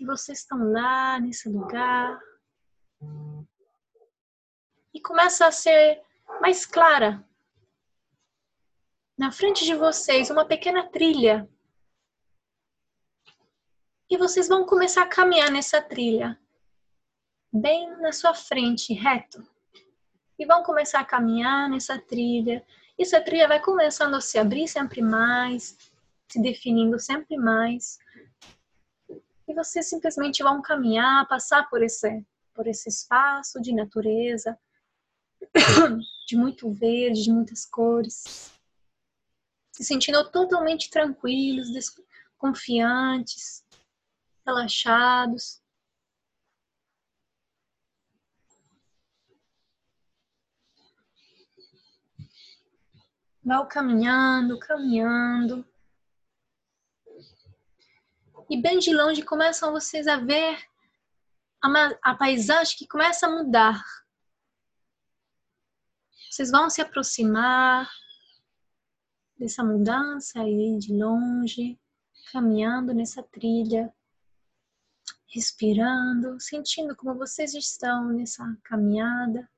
E 0.00 0.06
vocês 0.06 0.38
estão 0.38 0.72
lá 0.72 1.20
nesse 1.20 1.46
lugar. 1.50 2.18
E 4.94 5.00
começa 5.02 5.46
a 5.46 5.52
ser 5.52 6.02
mais 6.40 6.64
clara. 6.64 7.22
Na 9.18 9.30
frente 9.30 9.66
de 9.66 9.74
vocês, 9.74 10.30
uma 10.30 10.46
pequena 10.46 10.88
trilha. 10.88 11.46
E 14.08 14.16
vocês 14.16 14.48
vão 14.48 14.64
começar 14.64 15.02
a 15.02 15.08
caminhar 15.08 15.50
nessa 15.50 15.82
trilha. 15.82 16.40
Bem 17.52 17.94
na 17.98 18.12
sua 18.12 18.32
frente, 18.32 18.94
reto. 18.94 19.46
E 20.40 20.44
vão 20.44 20.64
começar 20.64 20.98
a 20.98 21.04
caminhar 21.04 21.70
nessa 21.70 22.00
trilha. 22.00 22.64
E 22.98 23.02
essa 23.04 23.20
trilha 23.20 23.46
vai 23.46 23.60
começando 23.60 24.14
a 24.14 24.20
se 24.20 24.38
abrir 24.38 24.66
sempre 24.66 25.00
mais 25.00 25.76
se 26.30 26.40
definindo 26.40 26.98
sempre 26.98 27.36
mais. 27.36 27.98
E 29.48 29.54
vocês 29.54 29.88
simplesmente 29.88 30.42
vão 30.42 30.62
caminhar, 30.62 31.26
passar 31.26 31.68
por 31.68 31.82
esse, 31.82 32.24
por 32.54 32.68
esse 32.68 32.88
espaço 32.88 33.60
de 33.60 33.74
natureza, 33.74 34.56
de 36.26 36.36
muito 36.36 36.70
verde, 36.72 37.24
de 37.24 37.32
muitas 37.32 37.66
cores, 37.66 38.52
se 39.72 39.84
sentindo 39.84 40.30
totalmente 40.30 40.88
tranquilos, 40.88 41.68
confiantes, 42.38 43.64
relaxados. 44.46 45.60
Vão 53.50 53.66
caminhando, 53.66 54.60
caminhando. 54.60 55.68
E 58.48 58.56
bem 58.62 58.78
de 58.78 58.94
longe 58.94 59.24
começam 59.24 59.72
vocês 59.72 60.06
a 60.06 60.18
ver 60.18 60.56
a, 61.60 61.68
a 62.00 62.14
paisagem 62.14 62.78
que 62.78 62.86
começa 62.86 63.26
a 63.26 63.28
mudar. 63.28 63.84
Vocês 66.30 66.52
vão 66.52 66.70
se 66.70 66.80
aproximar 66.80 67.90
dessa 69.36 69.64
mudança 69.64 70.40
aí 70.40 70.78
de 70.78 70.96
longe, 70.96 71.76
caminhando 72.30 72.94
nessa 72.94 73.20
trilha, 73.20 73.92
respirando, 75.26 76.38
sentindo 76.38 76.94
como 76.94 77.18
vocês 77.18 77.52
estão 77.52 78.12
nessa 78.12 78.44
caminhada. 78.62 79.50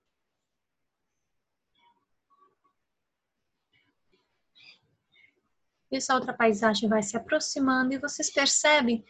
Essa 5.96 6.14
outra 6.14 6.32
paisagem 6.32 6.88
vai 6.88 7.02
se 7.02 7.16
aproximando 7.16 7.92
e 7.92 7.98
vocês 7.98 8.30
percebem 8.30 9.04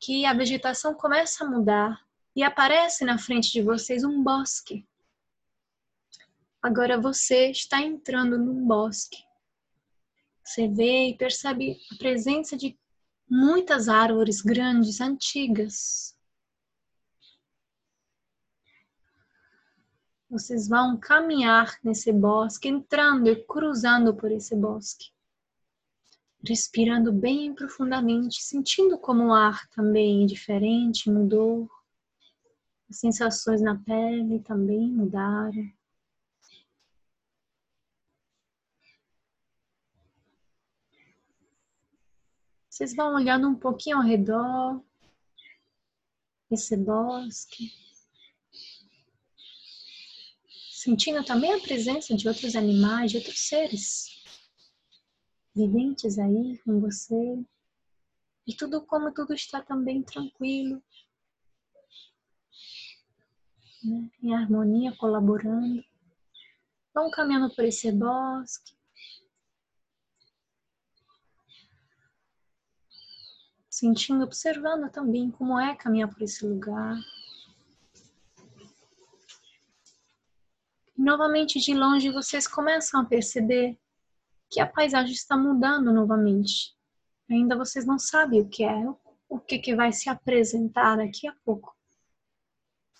que 0.00 0.24
a 0.24 0.32
vegetação 0.32 0.94
começa 0.94 1.44
a 1.44 1.48
mudar 1.48 2.04
e 2.34 2.42
aparece 2.42 3.04
na 3.04 3.18
frente 3.18 3.52
de 3.52 3.62
vocês 3.62 4.04
um 4.04 4.22
bosque. 4.22 4.86
Agora 6.60 7.00
você 7.00 7.50
está 7.50 7.80
entrando 7.80 8.36
num 8.38 8.66
bosque. 8.66 9.24
Você 10.42 10.66
vê 10.66 11.10
e 11.10 11.16
percebe 11.16 11.78
a 11.92 11.96
presença 11.96 12.56
de 12.56 12.76
muitas 13.28 13.88
árvores 13.88 14.40
grandes, 14.40 15.00
antigas. 15.00 16.16
Vocês 20.28 20.68
vão 20.68 20.98
caminhar 20.98 21.78
nesse 21.82 22.12
bosque, 22.12 22.68
entrando 22.68 23.28
e 23.28 23.44
cruzando 23.44 24.14
por 24.14 24.30
esse 24.30 24.56
bosque 24.56 25.10
respirando 26.48 27.12
bem 27.12 27.54
profundamente, 27.54 28.42
sentindo 28.42 28.98
como 28.98 29.26
o 29.26 29.34
ar 29.34 29.68
também 29.68 30.24
é 30.24 30.26
diferente, 30.26 31.10
mudou. 31.10 31.70
As 32.88 32.98
sensações 32.98 33.60
na 33.60 33.78
pele 33.78 34.40
também 34.40 34.90
mudaram. 34.90 35.70
Vocês 42.70 42.94
vão 42.94 43.14
olhando 43.14 43.48
um 43.48 43.56
pouquinho 43.56 43.96
ao 43.96 44.02
redor, 44.02 44.82
esse 46.50 46.76
bosque, 46.76 47.70
sentindo 50.70 51.22
também 51.24 51.52
a 51.52 51.60
presença 51.60 52.16
de 52.16 52.26
outros 52.28 52.54
animais, 52.54 53.10
de 53.10 53.18
outros 53.18 53.48
seres 53.48 54.17
viventes 55.58 56.18
aí 56.20 56.56
com 56.58 56.80
você. 56.80 57.44
E 58.46 58.54
tudo 58.54 58.80
como 58.86 59.12
tudo 59.12 59.34
está 59.34 59.60
também 59.60 60.02
tranquilo, 60.02 60.80
né? 63.84 64.10
em 64.22 64.34
harmonia, 64.34 64.96
colaborando. 64.96 65.84
Vão 66.94 67.10
caminhando 67.10 67.54
por 67.54 67.64
esse 67.64 67.90
bosque. 67.92 68.78
Sentindo, 73.68 74.24
observando 74.24 74.90
também 74.90 75.30
como 75.30 75.58
é 75.58 75.74
caminhar 75.76 76.08
por 76.08 76.22
esse 76.22 76.46
lugar. 76.46 76.96
E 80.96 81.02
novamente 81.02 81.60
de 81.60 81.74
longe 81.74 82.10
vocês 82.10 82.48
começam 82.48 83.00
a 83.00 83.04
perceber 83.04 83.78
que 84.50 84.60
a 84.60 84.66
paisagem 84.66 85.12
está 85.12 85.36
mudando 85.36 85.92
novamente. 85.92 86.74
Ainda 87.30 87.56
vocês 87.56 87.84
não 87.84 87.98
sabem 87.98 88.40
o 88.40 88.48
que 88.48 88.64
é, 88.64 88.84
o 89.28 89.38
que, 89.38 89.58
que 89.58 89.74
vai 89.74 89.92
se 89.92 90.08
apresentar 90.08 90.96
daqui 90.96 91.28
a 91.28 91.34
pouco. 91.44 91.76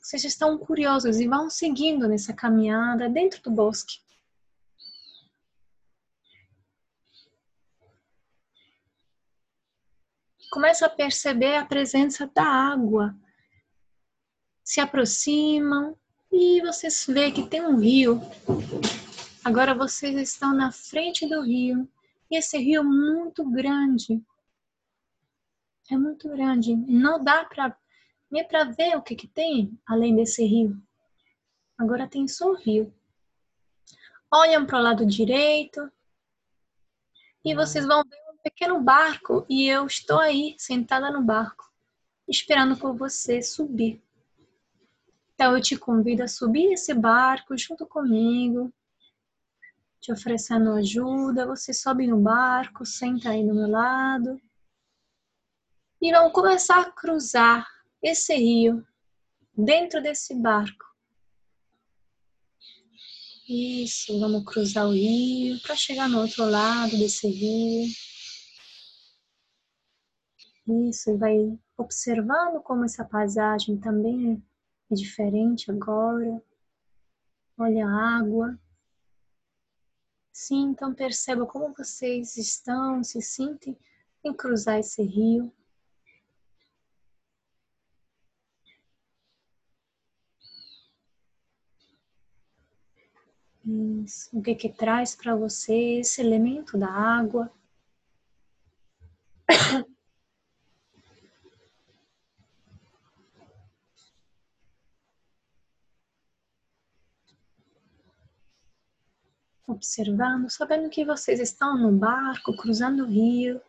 vocês 0.03 0.25
estão 0.25 0.59
curiosos 0.59 1.19
e 1.19 1.27
vão 1.27 1.51
seguindo 1.51 2.07
nessa 2.07 2.33
caminhada 2.33 3.09
dentro 3.09 3.43
do 3.43 3.51
bosque. 3.51 3.99
Começa 10.51 10.87
a 10.87 10.91
perceber 10.91 11.57
a 11.57 11.67
presença 11.67 12.27
da 12.27 12.45
água. 12.45 13.15
Se 14.65 14.81
aproximam 14.81 15.97
e 16.33 16.61
vocês 16.63 17.07
veem 17.07 17.33
que 17.33 17.47
tem 17.47 17.63
um 17.63 17.79
rio. 17.79 18.21
Agora 19.49 19.75
vocês 19.75 20.15
estão 20.15 20.55
na 20.55 20.71
frente 20.71 21.27
do 21.27 21.41
rio. 21.41 21.89
E 22.31 22.37
esse 22.37 22.59
rio 22.59 22.83
é 22.83 22.85
muito 22.85 23.43
grande. 23.49 24.23
É 25.91 25.97
muito 25.97 26.29
grande. 26.29 26.77
Não 26.77 27.25
dá 27.25 27.47
para 27.47 27.75
nem 28.31 28.47
para 28.47 28.65
ver 28.65 28.95
o 28.95 29.01
que, 29.01 29.17
que 29.17 29.27
tem 29.27 29.81
além 29.87 30.15
desse 30.15 30.45
rio. 30.45 30.79
Agora 31.79 32.07
tem 32.07 32.29
só 32.29 32.51
o 32.51 32.57
rio. 32.57 32.93
Olham 34.31 34.67
para 34.67 34.81
o 34.81 34.83
lado 34.83 35.07
direito 35.07 35.91
e 37.43 37.55
vocês 37.55 37.87
vão 37.87 38.03
ver 38.05 38.21
um 38.31 38.37
pequeno 38.43 38.79
barco 38.79 39.47
e 39.49 39.67
eu 39.67 39.87
estou 39.87 40.21
aí 40.21 40.57
sentada 40.59 41.11
no 41.11 41.23
barco, 41.23 41.73
esperando 42.29 42.77
por 42.77 42.95
você 42.95 43.41
subir. 43.41 44.03
Então 45.33 45.57
eu 45.57 45.63
te 45.63 45.75
convido 45.75 46.23
a 46.23 46.29
subir 46.29 46.75
esse 46.75 46.93
barco 46.93 47.57
junto 47.57 47.87
comigo, 47.87 48.71
te 50.01 50.13
oferecendo 50.13 50.73
ajuda. 50.73 51.47
Você 51.47 51.73
sobe 51.73 52.07
no 52.07 52.21
barco, 52.21 52.85
senta 52.85 53.31
aí 53.31 53.47
do 53.47 53.55
meu 53.55 53.69
lado 53.69 54.41
e 56.01 56.13
vamos 56.13 56.33
começar 56.33 56.81
a 56.81 56.93
cruzar 56.93 57.67
esse 58.01 58.35
rio 58.35 58.87
dentro 59.57 60.01
desse 60.01 60.35
barco. 60.35 60.87
Isso, 63.49 64.19
vamos 64.21 64.45
cruzar 64.45 64.87
o 64.87 64.93
rio 64.93 65.61
para 65.63 65.75
chegar 65.75 66.09
no 66.09 66.21
outro 66.21 66.45
lado 66.45 66.97
desse 66.99 67.27
rio. 67.29 67.91
Isso, 70.89 71.11
e 71.11 71.17
vai 71.17 71.59
observando 71.77 72.63
como 72.63 72.85
essa 72.85 73.05
paisagem 73.05 73.79
também 73.79 74.43
é 74.91 74.95
diferente 74.95 75.71
agora. 75.71 76.43
Olha 77.59 77.87
a 77.89 78.19
água. 78.19 78.59
Sim, 80.40 80.70
então 80.70 80.94
perceba 80.94 81.44
como 81.44 81.74
vocês 81.77 82.37
estão, 82.37 83.03
se 83.03 83.20
sentem 83.20 83.77
em 84.24 84.33
cruzar 84.33 84.79
esse 84.79 85.03
rio. 85.03 85.53
Isso. 93.64 94.31
O 94.33 94.40
que 94.40 94.55
que 94.55 94.68
traz 94.68 95.16
para 95.16 95.35
você 95.35 95.98
esse 95.98 96.20
elemento 96.20 96.79
da 96.79 96.88
água? 96.88 97.53
Observando, 109.79 110.51
sabendo 110.51 110.91
que 110.91 111.05
vocês 111.05 111.38
estão 111.38 111.79
no 111.79 111.93
barco, 111.97 112.57
cruzando 112.57 113.05
o 113.05 113.07
rio, 113.07 113.61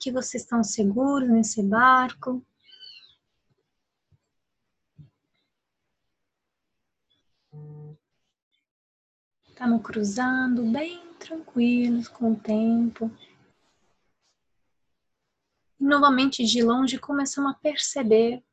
que 0.00 0.10
vocês 0.10 0.42
estão 0.42 0.60
seguros 0.64 1.28
nesse 1.28 1.62
barco, 1.62 2.44
Estamos 9.48 9.82
cruzando 9.82 10.64
bem 10.70 11.14
tranquilos 11.14 12.08
com 12.08 12.32
o 12.32 12.36
tempo. 12.36 13.10
E 15.78 15.84
novamente 15.84 16.44
de 16.44 16.62
longe 16.62 16.98
começamos 16.98 17.52
a 17.52 17.58
perceber 17.58 18.44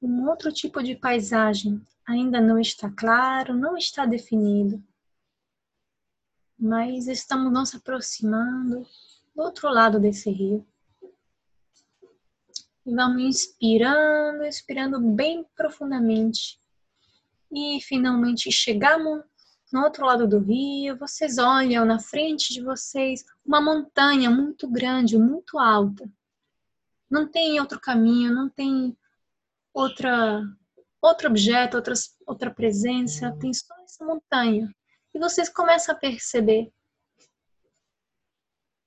um 0.00 0.28
outro 0.28 0.52
tipo 0.52 0.82
de 0.82 0.94
paisagem. 0.94 1.84
Ainda 2.06 2.40
não 2.40 2.58
está 2.58 2.90
claro, 2.90 3.54
não 3.54 3.76
está 3.76 4.06
definido. 4.06 4.82
Mas 6.64 7.08
estamos 7.08 7.52
nos 7.52 7.74
aproximando 7.74 8.86
do 9.34 9.42
outro 9.42 9.68
lado 9.68 9.98
desse 9.98 10.30
rio. 10.30 10.64
E 12.86 12.94
vamos 12.94 13.20
inspirando, 13.20 14.44
expirando 14.44 15.00
bem 15.00 15.44
profundamente. 15.56 16.60
E 17.50 17.80
finalmente 17.82 18.52
chegamos 18.52 19.24
no 19.72 19.82
outro 19.82 20.06
lado 20.06 20.28
do 20.28 20.38
rio, 20.38 20.96
vocês 20.96 21.36
olham 21.36 21.84
na 21.84 21.98
frente 21.98 22.54
de 22.54 22.62
vocês 22.62 23.24
uma 23.44 23.60
montanha 23.60 24.30
muito 24.30 24.70
grande, 24.70 25.18
muito 25.18 25.58
alta. 25.58 26.08
Não 27.10 27.26
tem 27.26 27.58
outro 27.58 27.80
caminho, 27.80 28.32
não 28.32 28.48
tem 28.48 28.96
outra 29.74 30.40
outro 31.00 31.26
objeto, 31.26 31.76
outra, 31.76 31.94
outra 32.24 32.54
presença, 32.54 33.36
tem 33.40 33.52
só 33.52 33.74
essa 33.82 34.04
montanha. 34.04 34.72
E 35.14 35.18
vocês 35.18 35.48
começam 35.48 35.94
a 35.94 35.98
perceber 35.98 36.72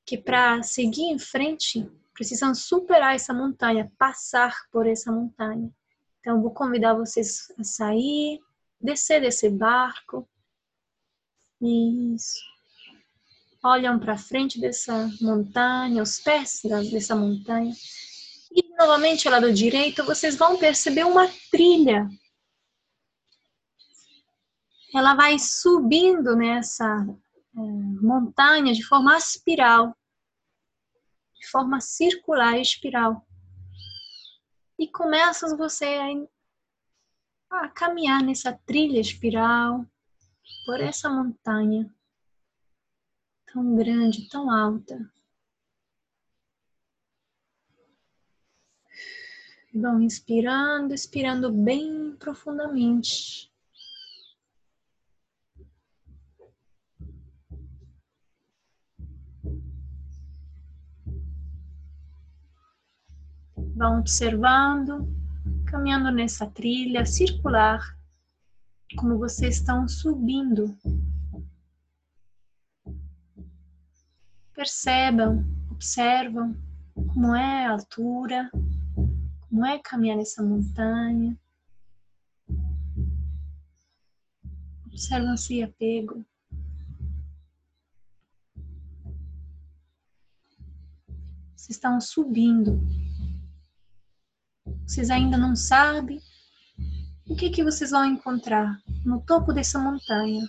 que 0.05 0.17
para 0.17 0.61
seguir 0.63 1.03
em 1.03 1.17
frente, 1.17 1.89
precisam 2.13 2.53
superar 2.53 3.15
essa 3.15 3.33
montanha, 3.33 3.91
passar 3.97 4.55
por 4.71 4.87
essa 4.87 5.11
montanha. 5.11 5.69
Então, 6.19 6.41
vou 6.41 6.51
convidar 6.51 6.93
vocês 6.93 7.51
a 7.57 7.63
sair, 7.63 8.39
descer 8.79 9.21
desse 9.21 9.49
barco, 9.49 10.27
isso. 11.61 12.39
Olham 13.63 13.99
para 13.99 14.17
frente 14.17 14.59
dessa 14.59 15.09
montanha, 15.21 16.03
os 16.03 16.19
pés 16.19 16.61
dessa 16.91 17.15
montanha. 17.15 17.73
E 18.51 18.75
novamente, 18.77 19.27
ao 19.27 19.33
lado 19.33 19.51
direito, 19.51 20.03
vocês 20.05 20.35
vão 20.35 20.57
perceber 20.57 21.03
uma 21.03 21.27
trilha. 21.51 22.07
Ela 24.95 25.13
vai 25.13 25.37
subindo 25.37 26.35
nessa 26.35 26.85
é, 26.85 27.59
montanha 27.59 28.73
de 28.73 28.81
forma 28.81 29.17
espiral, 29.17 29.93
de 31.37 31.47
forma 31.49 31.81
circular 31.81 32.57
e 32.57 32.61
espiral. 32.61 33.27
E 34.79 34.87
começa 34.87 35.55
você 35.57 36.27
a, 37.49 37.63
a 37.65 37.69
caminhar 37.69 38.23
nessa 38.23 38.53
trilha 38.65 38.99
espiral, 38.99 39.85
por 40.65 40.79
essa 40.79 41.09
montanha 41.09 41.93
tão 43.45 43.75
grande, 43.75 44.29
tão 44.29 44.49
alta. 44.49 45.11
Vão 49.73 50.01
inspirando, 50.01 50.93
expirando 50.93 51.51
bem 51.51 52.15
profundamente. 52.17 53.53
Vão 63.75 63.99
observando, 63.99 65.05
caminhando 65.65 66.09
nessa 66.09 66.47
trilha 66.47 67.05
circular 67.05 67.95
como 68.95 69.17
vocês 69.17 69.57
estão 69.57 69.85
subindo. 69.87 70.77
Percebam, 74.53 75.45
observam 75.69 76.55
como 76.93 77.35
é 77.35 77.65
a 77.65 77.71
altura, 77.71 78.49
como 79.41 79.65
é 79.65 79.77
caminhar 79.79 80.15
nessa 80.15 80.41
montanha. 80.41 81.37
Observam 84.85 85.35
se 85.35 85.61
apego. 85.61 86.25
Vocês 91.53 91.75
estão 91.75 91.99
subindo. 91.99 92.79
Vocês 94.85 95.09
ainda 95.09 95.37
não 95.37 95.55
sabem 95.55 96.21
o 97.27 97.35
que, 97.35 97.49
que 97.49 97.63
vocês 97.63 97.89
vão 97.89 98.05
encontrar 98.05 98.79
no 99.03 99.19
topo 99.19 99.51
dessa 99.51 99.79
montanha? 99.79 100.47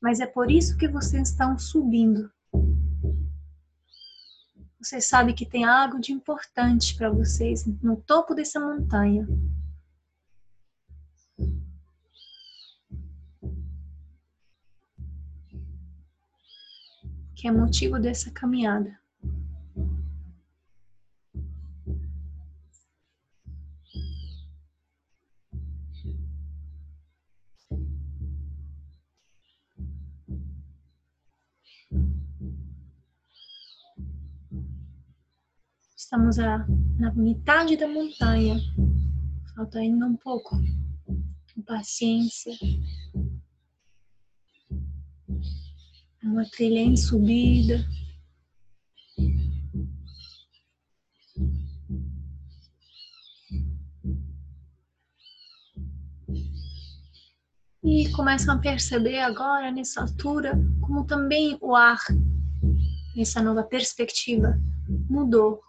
Mas 0.00 0.20
é 0.20 0.26
por 0.26 0.50
isso 0.50 0.76
que 0.76 0.86
vocês 0.86 1.30
estão 1.30 1.58
subindo. 1.58 2.30
Você 4.78 5.00
sabe 5.00 5.32
que 5.32 5.46
tem 5.46 5.64
algo 5.64 5.98
de 5.98 6.12
importante 6.12 6.94
para 6.94 7.08
vocês 7.08 7.64
no 7.82 7.96
topo 7.96 8.34
dessa 8.34 8.60
montanha. 8.60 9.26
Que 17.34 17.48
é 17.48 17.50
motivo 17.50 17.98
dessa 17.98 18.30
caminhada. 18.30 19.03
Estamos 35.96 36.38
a, 36.38 36.66
na 36.98 37.12
metade 37.14 37.76
da 37.76 37.88
montanha. 37.88 38.56
Falta 39.54 39.78
ainda 39.78 40.06
um 40.06 40.16
pouco. 40.16 40.56
Paciência. 41.66 42.52
É 46.22 46.26
uma 46.26 46.44
trilha 46.50 46.80
em 46.80 46.96
subida. 46.96 47.84
E 57.84 58.10
começam 58.12 58.54
a 58.54 58.58
perceber 58.58 59.18
agora, 59.18 59.70
nessa 59.70 60.00
altura, 60.00 60.58
como 60.80 61.04
também 61.04 61.58
o 61.60 61.76
ar, 61.76 61.98
nessa 63.14 63.42
nova 63.42 63.62
perspectiva, 63.62 64.58
mudou. 65.10 65.60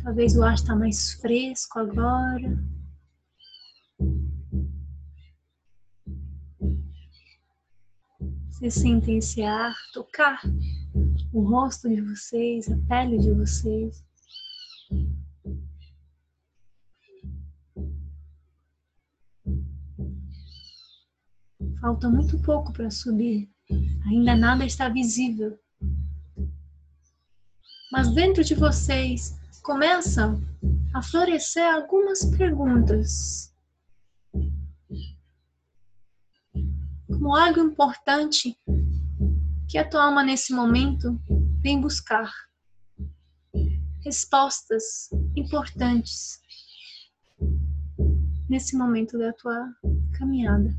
Talvez 0.00 0.36
o 0.36 0.44
ar 0.44 0.54
está 0.54 0.76
mais 0.76 1.14
fresco 1.14 1.80
agora. 1.80 2.56
Vocês 8.48 8.74
sentem 8.74 9.18
esse 9.18 9.42
ar 9.42 9.74
tocar 9.92 10.40
o 11.32 11.42
rosto 11.42 11.88
de 11.88 12.00
vocês, 12.00 12.70
a 12.70 12.76
pele 12.88 13.18
de 13.18 13.32
vocês. 13.32 14.04
Falta 21.80 22.08
muito 22.08 22.38
pouco 22.38 22.72
para 22.72 22.90
subir. 22.90 23.50
Ainda 24.06 24.34
nada 24.34 24.64
está 24.64 24.88
visível. 24.88 25.58
Mas 27.92 28.12
dentro 28.12 28.42
de 28.42 28.54
vocês 28.54 29.38
começam 29.62 30.42
a 30.92 31.02
florescer 31.02 31.64
algumas 31.64 32.24
perguntas. 32.36 33.54
Como 37.08 37.34
algo 37.36 37.60
importante 37.60 38.58
que 39.68 39.78
a 39.78 39.88
tua 39.88 40.04
alma 40.04 40.22
nesse 40.22 40.52
momento 40.52 41.18
vem 41.60 41.80
buscar. 41.80 42.30
Respostas 44.04 45.08
importantes 45.34 46.40
nesse 48.48 48.76
momento 48.76 49.18
da 49.18 49.32
tua 49.32 49.72
caminhada. 50.18 50.76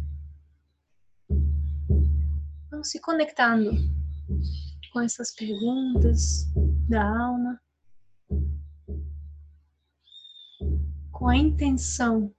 Se 2.86 3.02
conectando 3.02 3.72
com 4.94 5.02
essas 5.02 5.34
perguntas 5.34 6.46
da 6.88 7.04
alma, 7.04 7.60
com 11.12 11.28
a 11.28 11.36
intenção 11.36 12.32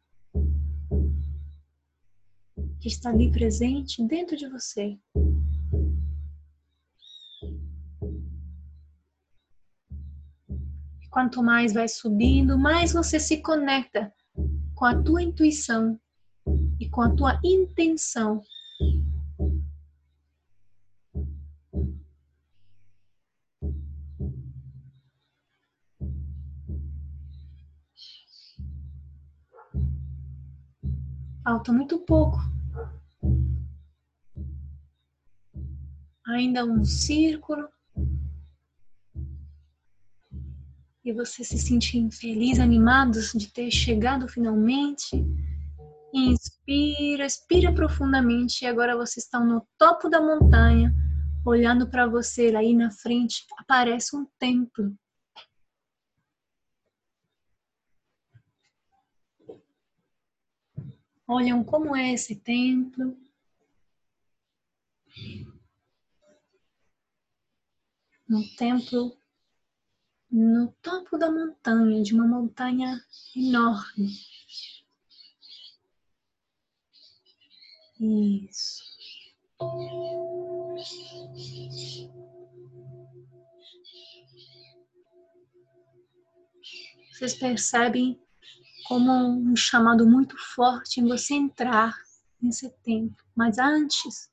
que 2.80 2.86
está 2.86 3.10
ali 3.10 3.32
presente 3.32 4.00
dentro 4.06 4.36
de 4.36 4.48
você. 4.48 4.96
Quanto 11.10 11.42
mais 11.42 11.72
vai 11.72 11.88
subindo, 11.88 12.56
mais 12.56 12.92
você 12.92 13.18
se 13.18 13.42
conecta 13.42 14.14
com 14.76 14.84
a 14.84 15.02
tua 15.02 15.24
intuição 15.24 16.00
e 16.78 16.88
com 16.88 17.02
a 17.02 17.10
tua 17.16 17.40
intenção 17.42 18.40
Falta 31.46 31.72
muito 31.72 32.00
pouco. 32.00 32.38
Ainda 36.26 36.64
um 36.64 36.84
círculo. 36.84 37.68
E 41.04 41.12
você 41.12 41.44
se 41.44 41.56
sentir 41.56 42.10
feliz, 42.10 42.58
animado 42.58 43.20
de 43.36 43.46
ter 43.52 43.70
chegado 43.70 44.26
finalmente. 44.26 45.24
Inspira, 46.12 47.24
expira 47.24 47.72
profundamente. 47.72 48.64
E 48.64 48.66
agora 48.66 48.96
vocês 48.96 49.24
estão 49.24 49.46
no 49.46 49.64
topo 49.78 50.08
da 50.08 50.20
montanha, 50.20 50.92
olhando 51.44 51.88
para 51.88 52.08
você. 52.08 52.56
Aí 52.56 52.74
na 52.74 52.90
frente 52.90 53.46
aparece 53.56 54.16
um 54.16 54.26
templo. 54.36 54.98
Olham 61.28 61.64
como 61.64 61.96
é 61.96 62.12
esse 62.12 62.36
templo. 62.36 63.16
Um 68.30 68.42
templo 68.56 69.16
no 70.30 70.72
topo 70.82 71.16
da 71.16 71.30
montanha, 71.30 72.02
de 72.02 72.14
uma 72.14 72.26
montanha 72.26 73.00
enorme. 73.34 74.08
Isso. 77.98 78.84
Vocês 87.10 87.34
percebem 87.34 88.20
como 88.88 89.12
um 89.12 89.56
chamado 89.56 90.06
muito 90.06 90.36
forte 90.38 91.00
em 91.00 91.08
você 91.08 91.34
entrar 91.34 91.96
nesse 92.40 92.70
templo. 92.82 93.24
Mas 93.34 93.58
antes 93.58 94.30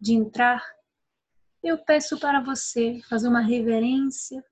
de 0.00 0.14
entrar, 0.14 0.62
eu 1.62 1.78
peço 1.78 2.18
para 2.18 2.40
você 2.40 3.00
fazer 3.08 3.26
uma 3.26 3.40
reverência 3.40 4.44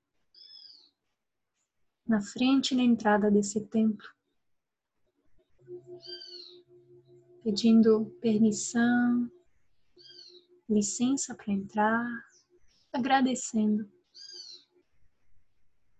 na 2.05 2.21
frente 2.21 2.73
e 2.73 2.77
na 2.77 2.83
entrada 2.83 3.31
desse 3.31 3.61
templo, 3.67 4.07
pedindo 7.41 8.17
permissão, 8.21 9.31
licença 10.69 11.33
para 11.33 11.53
entrar, 11.53 12.05
agradecendo 12.91 13.89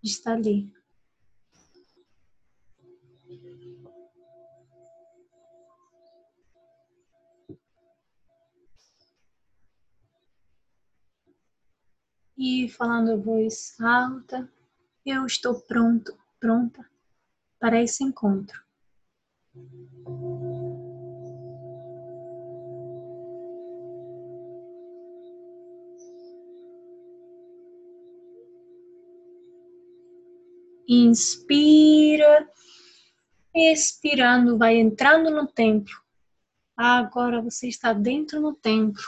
de 0.02 0.10
estar 0.10 0.34
ali 0.34 0.83
e 12.38 12.67
falando 12.69 13.12
a 13.12 13.15
voz 13.15 13.80
alta, 13.80 14.50
eu 15.06 15.26
estou 15.26 15.60
pronto, 15.62 16.17
pronta 16.39 16.89
para 17.60 17.82
esse 17.82 18.04
encontro. 18.04 18.62
Inspira, 30.88 32.50
expirando, 33.56 34.58
vai 34.58 34.78
entrando 34.78 35.30
no 35.30 35.48
templo. 35.48 35.96
Agora 36.76 37.41
você 37.41 37.67
está 37.67 37.93
dentro 37.93 38.41
no 38.41 38.54
templo 38.54 39.04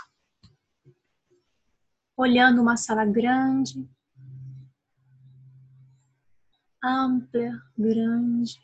olhando 2.18 2.62
uma 2.62 2.78
sala 2.78 3.06
grande, 3.06 3.88
ampla, 6.84 7.62
grande. 7.78 8.62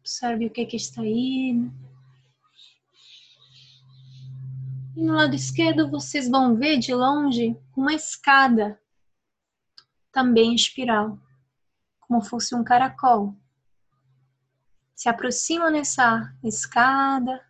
Observe 0.00 0.46
o 0.46 0.50
que, 0.50 0.60
é 0.60 0.66
que 0.66 0.76
está 0.76 1.02
aí. 1.02 1.68
E 4.96 5.02
no 5.02 5.14
lado 5.14 5.34
esquerdo 5.34 5.90
vocês 5.90 6.28
vão 6.28 6.54
ver 6.54 6.78
de 6.78 6.94
longe 6.94 7.58
uma 7.76 7.92
escada, 7.92 8.80
também 10.12 10.54
espiral, 10.54 11.18
como 12.00 12.22
fosse 12.22 12.54
um 12.54 12.64
caracol. 12.64 13.34
Se 14.94 15.08
aproximam 15.08 15.70
nessa 15.70 16.34
escada 16.42 17.44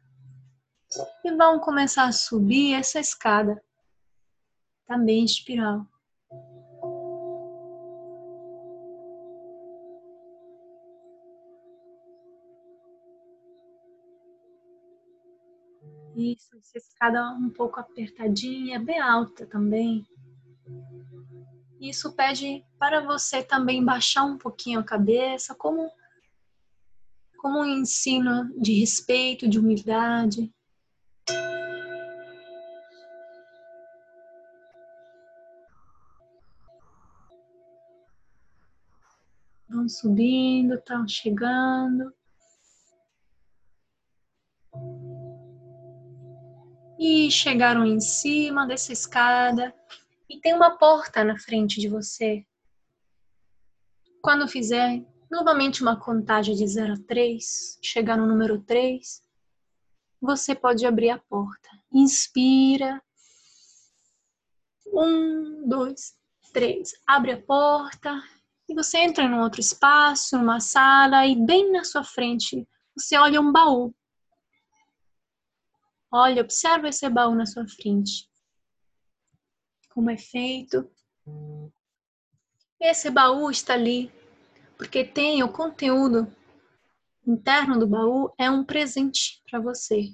e 1.25 1.31
vão 1.37 1.61
começar 1.61 2.07
a 2.07 2.12
subir 2.12 2.75
essa 2.75 2.99
escada 2.99 3.62
também 4.87 5.25
espiral. 5.25 5.87
Isso, 16.16 16.57
essa 16.57 16.79
escada 16.79 17.31
um 17.33 17.51
pouco 17.51 17.79
apertadinha, 17.79 18.81
bem 18.81 18.99
alta 18.99 19.44
também. 19.46 20.07
Isso 21.79 22.14
pede 22.14 22.64
para 22.79 23.03
você 23.03 23.42
também 23.42 23.85
baixar 23.85 24.25
um 24.25 24.38
pouquinho 24.38 24.81
a 24.81 24.85
cabeça, 24.85 25.55
como, 25.55 25.90
como 27.37 27.61
um 27.61 27.66
ensino 27.66 28.51
de 28.59 28.72
respeito, 28.81 29.46
de 29.46 29.59
humildade. 29.59 30.51
Vão 39.87 39.88
subindo, 39.88 40.75
estão 40.75 41.07
chegando. 41.07 42.12
E 46.99 47.31
chegaram 47.31 47.87
em 47.87 48.01
cima 48.01 48.66
dessa 48.66 48.92
escada 48.92 49.72
e 50.29 50.40
tem 50.40 50.55
uma 50.55 50.77
porta 50.77 51.22
na 51.22 51.38
frente 51.38 51.81
de 51.81 51.88
você. 51.88 52.44
Quando 54.20 54.49
fizer 54.49 55.07
novamente 55.31 55.83
uma 55.83 55.96
contagem 55.96 56.57
de 56.57 56.66
0 56.66 56.94
a 56.94 57.07
3, 57.07 57.79
chegar 57.81 58.16
no 58.16 58.27
número 58.27 58.61
3, 58.62 59.22
você 60.20 60.53
pode 60.53 60.85
abrir 60.85 61.11
a 61.11 61.18
porta. 61.18 61.68
Inspira. 61.92 63.01
Um, 64.88 65.68
dois, 65.68 66.16
três. 66.53 66.92
Abre 67.07 67.33
a 67.33 67.40
porta 67.40 68.20
e 68.68 68.74
você 68.74 68.98
entra 68.98 69.24
em 69.24 69.33
um 69.33 69.40
outro 69.40 69.61
espaço, 69.61 70.37
numa 70.38 70.61
sala, 70.61 71.26
e 71.26 71.37
bem 71.37 71.70
na 71.72 71.85
sua 71.85 72.02
frente 72.02 72.66
você 72.96 73.16
olha 73.16 73.40
um 73.40 73.52
baú. 73.52 73.94
Olha, 76.11 76.42
observa 76.42 76.88
esse 76.88 77.09
baú 77.09 77.35
na 77.35 77.46
sua 77.46 77.66
frente 77.68 78.29
como 79.96 80.11
é 80.11 80.18
feito. 80.18 80.87
Esse 82.79 83.11
baú 83.11 83.50
está 83.50 83.72
ali 83.72 84.12
porque 84.76 85.02
tem 85.02 85.42
o 85.42 85.50
conteúdo 85.50 86.31
interno 87.26 87.79
do 87.79 87.87
baú 87.87 88.31
é 88.38 88.50
um 88.50 88.62
presente 88.62 89.42
para 89.50 89.59
você. 89.59 90.11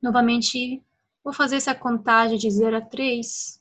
Novamente, 0.00 0.80
vou 1.24 1.32
fazer 1.32 1.56
essa 1.56 1.74
contagem 1.74 2.38
de 2.38 2.48
0 2.48 2.76
a 2.76 2.80
3. 2.80 3.60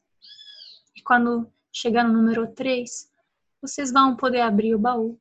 E 0.96 1.02
quando 1.02 1.52
chegar 1.78 2.04
no 2.04 2.13
número 2.13 2.52
3, 2.54 3.12
vocês 3.62 3.92
vão 3.92 4.16
poder 4.16 4.42
abrir 4.42 4.74
o 4.74 4.80
baú 4.80 5.20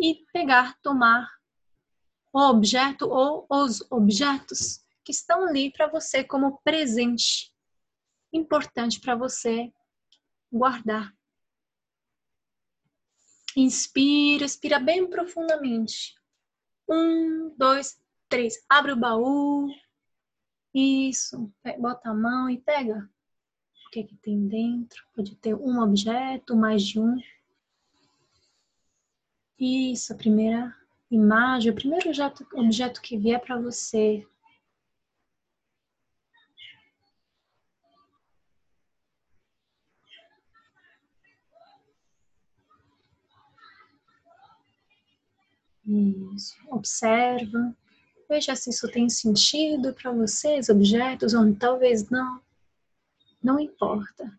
e 0.00 0.24
pegar, 0.32 0.78
tomar 0.80 1.28
o 2.32 2.40
objeto 2.40 3.06
ou 3.06 3.46
os 3.50 3.84
objetos 3.90 4.82
que 5.04 5.12
estão 5.12 5.46
ali 5.46 5.70
para 5.70 5.88
você 5.88 6.24
como 6.24 6.58
presente 6.62 7.52
importante 8.32 8.98
para 8.98 9.14
você 9.14 9.70
guardar. 10.50 11.14
Inspira, 13.54 14.44
expira 14.46 14.78
bem 14.78 15.06
profundamente. 15.10 16.14
Um, 16.88 17.54
dois, 17.58 18.00
três. 18.28 18.54
Abre 18.68 18.92
o 18.92 18.96
baú. 18.96 19.68
Isso. 20.72 21.52
Bota 21.78 22.10
a 22.10 22.14
mão 22.14 22.48
e 22.48 22.58
pega 22.58 23.10
o 23.90 23.92
que, 23.92 24.00
é 24.00 24.04
que 24.04 24.14
tem 24.14 24.46
dentro. 24.46 25.04
Pode 25.16 25.34
ter 25.34 25.52
um 25.52 25.80
objeto, 25.82 26.54
mais 26.54 26.84
de 26.84 27.00
um. 27.00 27.18
Isso, 29.58 30.12
a 30.12 30.16
primeira 30.16 30.72
imagem, 31.10 31.72
o 31.72 31.74
primeiro 31.74 32.06
objeto, 32.06 32.46
objeto 32.54 33.02
que 33.02 33.18
vier 33.18 33.40
para 33.40 33.60
você. 33.60 34.24
Isso. 45.84 46.56
Observa. 46.68 47.76
Veja 48.28 48.54
se 48.54 48.70
isso 48.70 48.88
tem 48.92 49.08
sentido 49.08 49.92
para 49.92 50.12
vocês, 50.12 50.68
objetos, 50.68 51.34
ou 51.34 51.52
talvez 51.56 52.08
não. 52.08 52.40
Não 53.42 53.58
importa. 53.58 54.38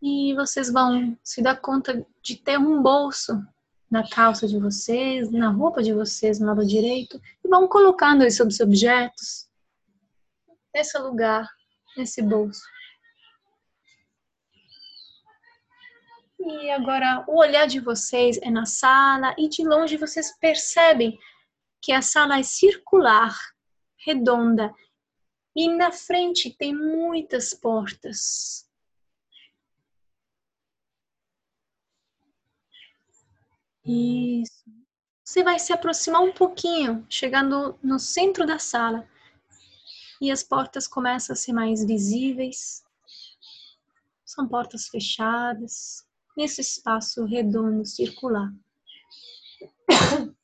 E 0.00 0.32
vocês 0.34 0.72
vão 0.72 1.18
se 1.24 1.42
dar 1.42 1.56
conta 1.56 2.06
de 2.22 2.36
ter 2.36 2.58
um 2.58 2.80
bolso 2.80 3.44
na 3.90 4.08
calça 4.08 4.46
de 4.46 4.58
vocês, 4.58 5.30
na 5.30 5.50
roupa 5.50 5.82
de 5.82 5.92
vocês, 5.92 6.38
no 6.38 6.46
lado 6.46 6.64
direito, 6.66 7.20
e 7.44 7.48
vão 7.48 7.66
colocando 7.66 8.22
esses 8.22 8.60
objetos 8.60 9.48
nesse 10.74 10.98
lugar, 10.98 11.48
nesse 11.96 12.22
bolso. 12.22 12.62
E 16.38 16.70
agora 16.70 17.24
o 17.26 17.38
olhar 17.38 17.66
de 17.66 17.80
vocês 17.80 18.38
é 18.42 18.50
na 18.50 18.64
sala 18.64 19.34
e 19.36 19.48
de 19.48 19.66
longe 19.66 19.96
vocês 19.96 20.36
percebem 20.38 21.18
que 21.82 21.92
a 21.92 22.00
sala 22.00 22.38
é 22.38 22.42
circular, 22.42 23.36
redonda, 24.06 24.72
e 25.58 25.68
na 25.68 25.90
frente 25.90 26.50
tem 26.50 26.72
muitas 26.72 27.52
portas. 27.52 28.64
Isso. 33.84 34.64
Você 35.24 35.42
vai 35.42 35.58
se 35.58 35.72
aproximar 35.72 36.22
um 36.22 36.32
pouquinho, 36.32 37.04
chegando 37.10 37.76
no 37.82 37.98
centro 37.98 38.46
da 38.46 38.60
sala. 38.60 39.04
E 40.20 40.30
as 40.30 40.44
portas 40.44 40.86
começam 40.86 41.34
a 41.34 41.36
ser 41.36 41.52
mais 41.52 41.84
visíveis. 41.84 42.84
São 44.24 44.46
portas 44.46 44.86
fechadas 44.86 46.06
nesse 46.36 46.60
espaço 46.60 47.24
redondo 47.24 47.84
circular. 47.84 48.54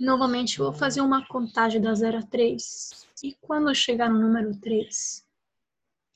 Novamente, 0.00 0.58
vou 0.58 0.72
fazer 0.72 1.02
uma 1.02 1.26
contagem 1.26 1.80
da 1.80 1.94
0 1.94 2.18
a 2.18 2.22
3. 2.22 3.06
E 3.22 3.34
quando 3.42 3.74
chegar 3.74 4.08
no 4.08 4.18
número 4.18 4.56
3, 4.58 5.26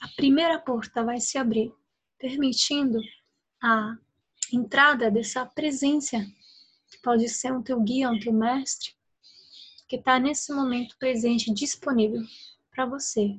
a 0.01 0.09
primeira 0.17 0.59
porta 0.59 1.05
vai 1.05 1.21
se 1.21 1.37
abrir, 1.37 1.71
permitindo 2.19 2.99
a 3.63 3.97
entrada 4.51 5.11
dessa 5.11 5.45
presença, 5.45 6.19
que 6.91 6.99
pode 7.03 7.29
ser 7.29 7.53
um 7.53 7.63
teu 7.63 7.79
guia, 7.81 8.11
um 8.11 8.19
teu 8.19 8.33
mestre, 8.33 8.95
que 9.87 9.97
está 9.97 10.19
nesse 10.19 10.53
momento 10.53 10.97
presente, 10.99 11.53
disponível 11.53 12.23
para 12.71 12.87
você, 12.87 13.39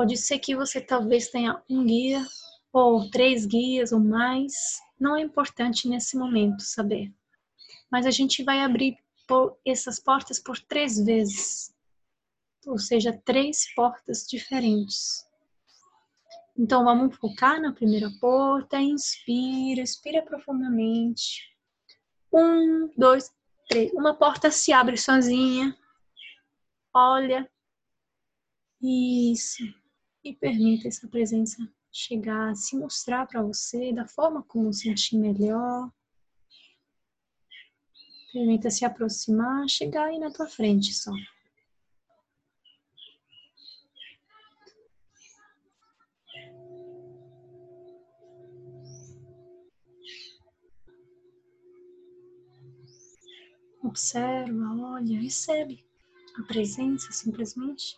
Pode 0.00 0.16
ser 0.16 0.38
que 0.38 0.56
você 0.56 0.80
talvez 0.80 1.28
tenha 1.28 1.62
um 1.68 1.84
guia 1.84 2.26
ou 2.72 3.10
três 3.10 3.44
guias 3.44 3.92
ou 3.92 4.00
mais. 4.00 4.80
Não 4.98 5.14
é 5.14 5.20
importante 5.20 5.86
nesse 5.86 6.16
momento 6.16 6.62
saber. 6.62 7.12
Mas 7.90 8.06
a 8.06 8.10
gente 8.10 8.42
vai 8.42 8.60
abrir 8.60 8.98
essas 9.64 9.98
portas 9.98 10.38
por 10.38 10.58
três 10.58 10.98
vezes. 11.04 11.74
Ou 12.66 12.78
seja, 12.78 13.18
três 13.24 13.72
portas 13.74 14.26
diferentes. 14.28 15.26
Então 16.56 16.84
vamos 16.84 17.16
focar 17.16 17.60
na 17.60 17.72
primeira 17.72 18.10
porta. 18.20 18.80
Inspira, 18.80 19.82
expira 19.82 20.22
profundamente. 20.22 21.48
Um, 22.32 22.90
dois, 22.96 23.32
três. 23.68 23.92
Uma 23.92 24.14
porta 24.14 24.50
se 24.50 24.72
abre 24.72 24.96
sozinha. 24.96 25.76
Olha. 26.92 27.50
Isso 28.82 29.62
e 30.24 30.34
permita 30.34 30.88
essa 30.88 31.08
presença 31.08 31.56
chegar, 31.90 32.54
se 32.54 32.76
mostrar 32.76 33.26
para 33.26 33.42
você 33.42 33.92
da 33.92 34.06
forma 34.06 34.42
como 34.42 34.72
sentir 34.72 35.16
melhor. 35.16 35.90
Permita 38.32 38.70
se 38.70 38.84
aproximar, 38.84 39.68
chegar 39.68 40.06
aí 40.06 40.18
na 40.18 40.30
tua 40.30 40.46
frente 40.46 40.94
só. 40.94 41.12
Observa, 53.82 54.74
olha, 54.76 55.20
recebe 55.20 55.84
a 56.38 56.42
presença 56.44 57.10
simplesmente. 57.10 57.96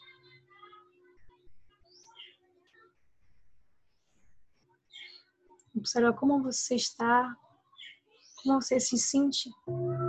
Observa 5.77 6.15
como 6.15 6.43
você 6.43 6.77
está, 6.77 7.37
como 8.37 8.61
você 8.61 8.81
se 8.81 8.97
sente 8.97 9.51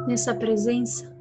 nessa 0.08 0.36
presença. 0.36 1.14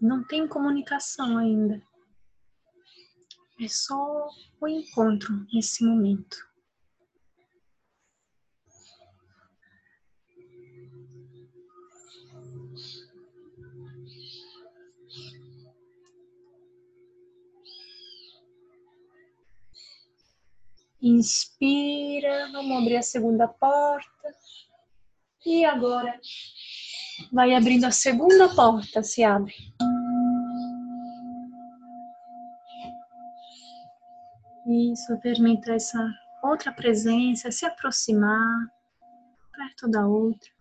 Não 0.00 0.22
tem 0.24 0.46
comunicação 0.46 1.38
ainda. 1.38 1.82
É 3.60 3.68
só 3.68 4.28
o 4.60 4.68
encontro 4.68 5.46
nesse 5.52 5.84
momento. 5.84 6.53
Inspira, 21.06 22.50
vamos 22.50 22.78
abrir 22.78 22.96
a 22.96 23.02
segunda 23.02 23.46
porta. 23.46 24.34
E 25.44 25.62
agora 25.62 26.18
vai 27.30 27.54
abrindo 27.54 27.84
a 27.84 27.90
segunda 27.90 28.48
porta, 28.54 29.02
se 29.02 29.22
abre. 29.22 29.52
Isso, 34.66 35.20
permita 35.20 35.74
essa 35.74 35.98
outra 36.42 36.72
presença 36.72 37.50
se 37.50 37.66
aproximar 37.66 38.66
perto 39.52 39.86
da 39.90 40.06
outra. 40.06 40.53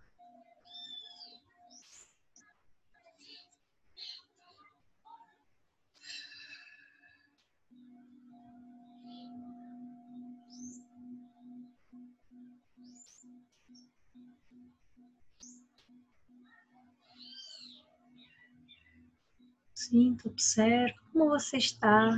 Sinta, 19.84 20.30
observe 20.30 20.94
como 21.12 21.30
você 21.30 21.58
está. 21.58 22.18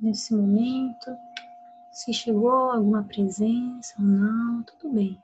Nesse 0.00 0.34
momento, 0.34 1.14
se 1.92 2.12
chegou 2.14 2.70
alguma 2.70 3.04
presença 3.04 3.94
ou 3.98 4.04
não, 4.06 4.62
tudo 4.62 4.94
bem. 4.94 5.22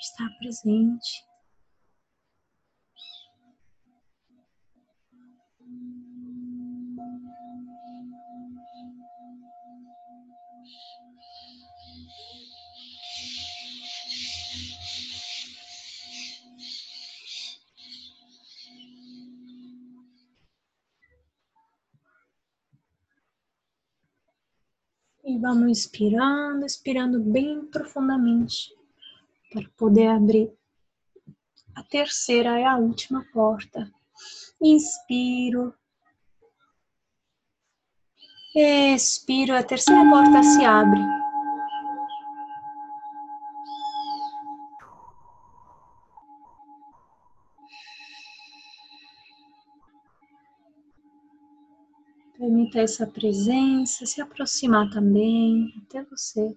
Está 0.00 0.28
presente. 0.38 1.24
E 25.30 25.38
vamos 25.38 25.68
inspirando, 25.68 26.66
expirando 26.66 27.20
bem 27.20 27.64
profundamente 27.66 28.74
para 29.52 29.64
poder 29.76 30.08
abrir 30.08 30.52
a 31.76 31.84
terceira 31.84 32.58
e 32.58 32.64
a 32.64 32.76
última 32.76 33.24
porta. 33.32 33.88
Inspiro. 34.60 35.72
Expiro, 38.56 39.54
a 39.54 39.62
terceira 39.62 40.02
porta 40.10 40.42
se 40.42 40.64
abre. 40.64 41.00
Permita 52.70 52.80
essa 52.80 53.06
presença 53.06 54.06
se 54.06 54.20
aproximar 54.20 54.88
também 54.90 55.74
até 55.82 56.04
você. 56.04 56.56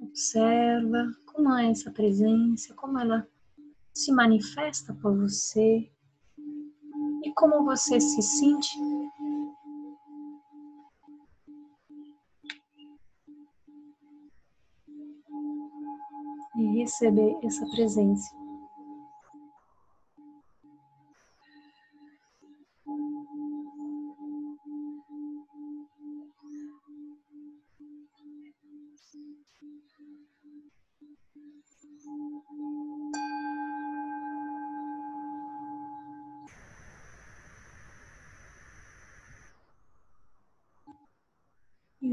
Observa 0.00 1.14
como 1.24 1.54
é 1.54 1.70
essa 1.70 1.90
presença, 1.90 2.74
como 2.74 2.98
ela 2.98 3.26
se 3.94 4.12
manifesta 4.12 4.92
por 4.94 5.16
você 5.16 5.90
e 7.24 7.32
como 7.34 7.64
você 7.64 7.98
se 7.98 8.22
sente 8.22 8.76
receber 16.86 17.36
essa 17.42 17.66
presença. 17.66 18.30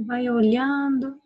Vai 0.07 0.27
olhando 0.29 1.22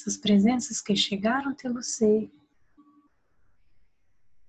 essas 0.00 0.16
presenças 0.16 0.80
que 0.80 0.96
chegaram 0.96 1.50
até 1.50 1.68
você. 1.68 2.30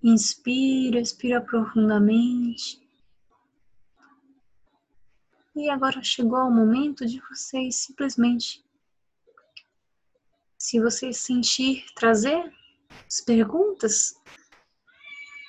Inspira, 0.01 0.99
expira 0.99 1.41
profundamente. 1.41 2.81
E 5.53 5.69
agora 5.69 6.01
chegou 6.01 6.39
o 6.39 6.51
momento 6.51 7.05
de 7.05 7.21
vocês 7.29 7.75
simplesmente, 7.75 8.63
se 10.57 10.79
você 10.79 11.11
sentir, 11.11 11.85
trazer 11.93 12.51
as 13.05 13.19
perguntas 13.19 14.15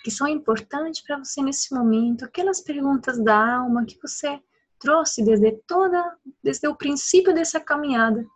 que 0.03 0.11
são 0.11 0.27
importantes 0.27 1.01
para 1.01 1.19
você 1.19 1.41
nesse 1.41 1.73
momento, 1.73 2.25
aquelas 2.25 2.61
perguntas 2.61 3.23
da 3.23 3.59
alma 3.59 3.87
que 3.87 3.97
você 4.03 4.43
trouxe 4.81 5.25
desde 5.25 5.53
toda, 5.65 6.19
desde 6.43 6.67
o 6.67 6.75
princípio 6.75 7.33
dessa 7.33 7.61
caminhada 7.61 8.29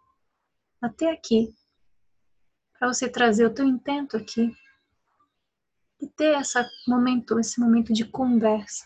até 0.86 1.10
aqui, 1.10 1.54
para 2.78 2.88
você 2.88 3.08
trazer 3.08 3.46
o 3.46 3.54
teu 3.54 3.66
intento 3.66 4.16
aqui 4.16 4.54
e 6.00 6.06
ter 6.06 6.34
essa 6.34 6.66
momento, 6.86 7.38
esse 7.38 7.60
momento 7.60 7.92
de 7.92 8.04
conversa, 8.04 8.84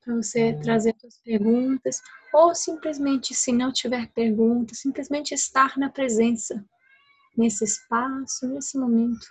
para 0.00 0.14
você 0.14 0.58
trazer 0.62 0.96
suas 0.98 1.18
perguntas 1.18 2.00
ou 2.32 2.54
simplesmente, 2.54 3.34
se 3.34 3.52
não 3.52 3.72
tiver 3.72 4.10
perguntas, 4.12 4.78
simplesmente 4.78 5.34
estar 5.34 5.76
na 5.76 5.90
presença 5.90 6.64
nesse 7.36 7.64
espaço, 7.64 8.48
nesse 8.48 8.78
momento, 8.78 9.26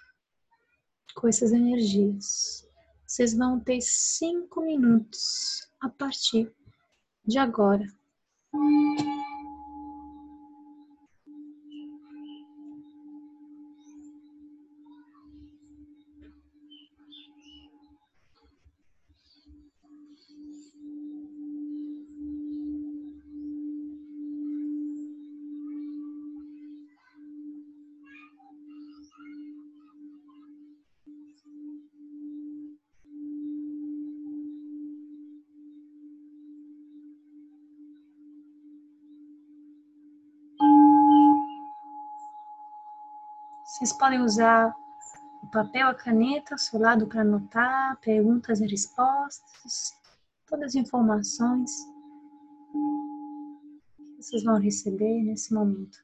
com 1.15 1.27
essas 1.27 1.51
energias. 1.51 2.67
Vocês 3.05 3.33
vão 3.35 3.59
ter 3.59 3.81
cinco 3.81 4.61
minutos 4.61 5.67
a 5.81 5.89
partir 5.89 6.53
de 7.25 7.39
agora. 7.39 7.85
Vocês 43.69 43.93
podem 43.93 44.19
usar 44.21 44.75
o 45.43 45.47
papel, 45.51 45.89
a 45.89 45.93
caneta 45.93 46.55
ao 46.55 46.57
seu 46.57 46.79
lado 46.79 47.05
para 47.05 47.21
anotar 47.21 47.99
perguntas 48.01 48.59
e 48.59 48.65
respostas, 48.65 49.95
todas 50.47 50.69
as 50.69 50.75
informações 50.75 51.71
que 53.95 54.23
vocês 54.23 54.43
vão 54.43 54.59
receber 54.59 55.21
nesse 55.21 55.53
momento. 55.53 56.03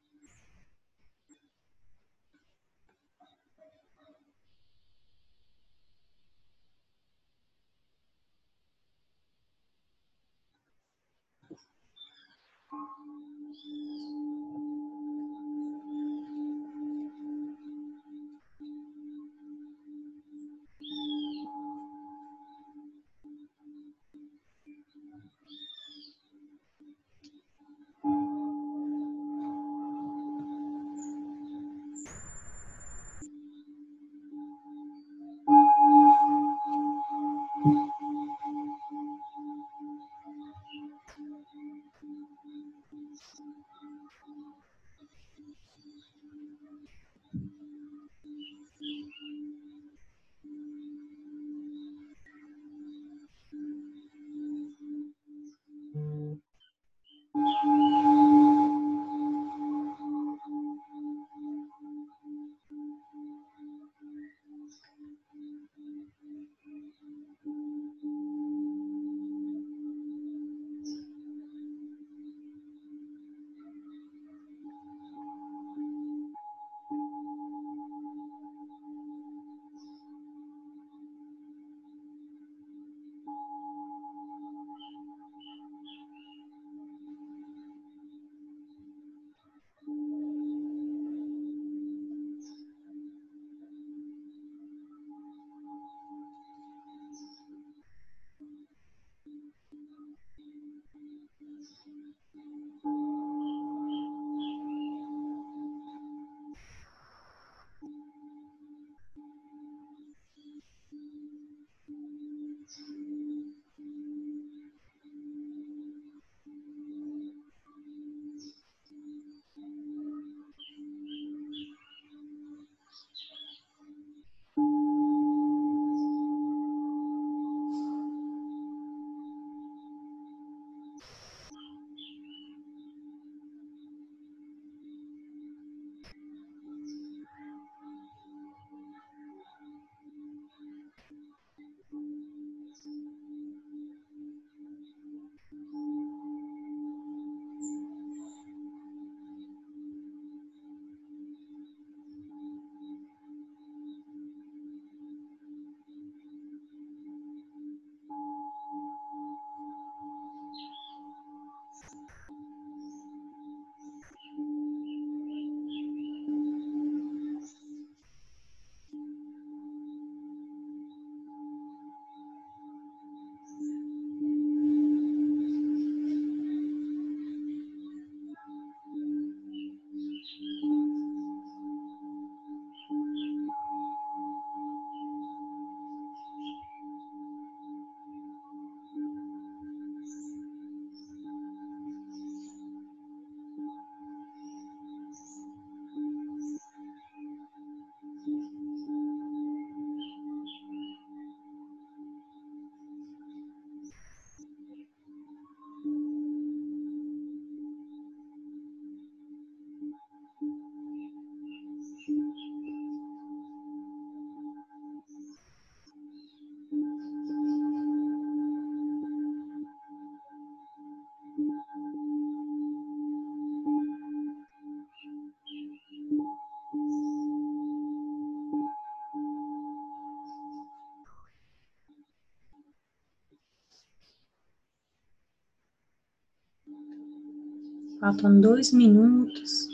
Faltam 238.06 238.40
dois 238.40 238.72
minutos. 238.72 239.68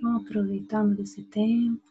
Vamos 0.00 0.24
aproveitar 0.24 0.86
desse 0.86 1.22
tempo. 1.24 1.83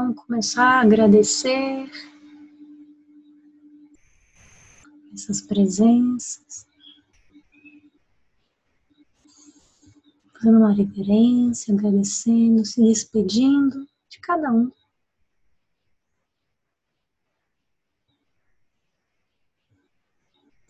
Vamos 0.00 0.24
começar 0.24 0.62
a 0.64 0.80
agradecer 0.82 1.90
essas 5.12 5.40
presenças. 5.42 6.64
Fazendo 10.34 10.58
uma 10.58 10.72
reverência, 10.72 11.74
agradecendo, 11.74 12.64
se 12.64 12.80
despedindo 12.80 13.88
de 14.08 14.20
cada 14.20 14.52
um. 14.52 14.70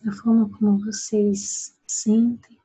Da 0.03 0.11
forma 0.11 0.49
como 0.57 0.83
vocês 0.83 1.77
sentem. 1.85 2.58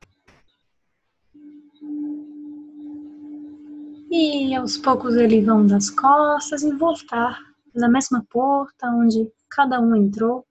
Aos 4.56 4.78
poucos 4.78 5.16
eles 5.16 5.44
vão 5.44 5.66
das 5.66 5.90
costas 5.90 6.62
e 6.62 6.72
voltar 6.72 7.38
na 7.74 7.88
mesma 7.88 8.24
porta 8.30 8.86
onde 8.88 9.30
cada 9.50 9.80
um 9.80 9.96
entrou. 9.96 10.46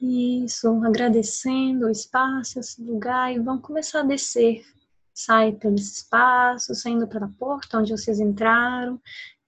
Isso, 0.00 0.68
agradecendo 0.84 1.86
o 1.86 1.90
espaço, 1.90 2.60
esse 2.60 2.82
lugar, 2.82 3.32
e 3.32 3.38
vão 3.38 3.58
começar 3.58 4.00
a 4.00 4.04
descer. 4.04 4.62
Sai 5.14 5.52
pelo 5.52 5.76
espaço, 5.76 6.74
saindo 6.74 7.08
pela 7.08 7.32
porta 7.38 7.78
onde 7.78 7.92
vocês 7.92 8.20
entraram, 8.20 9.00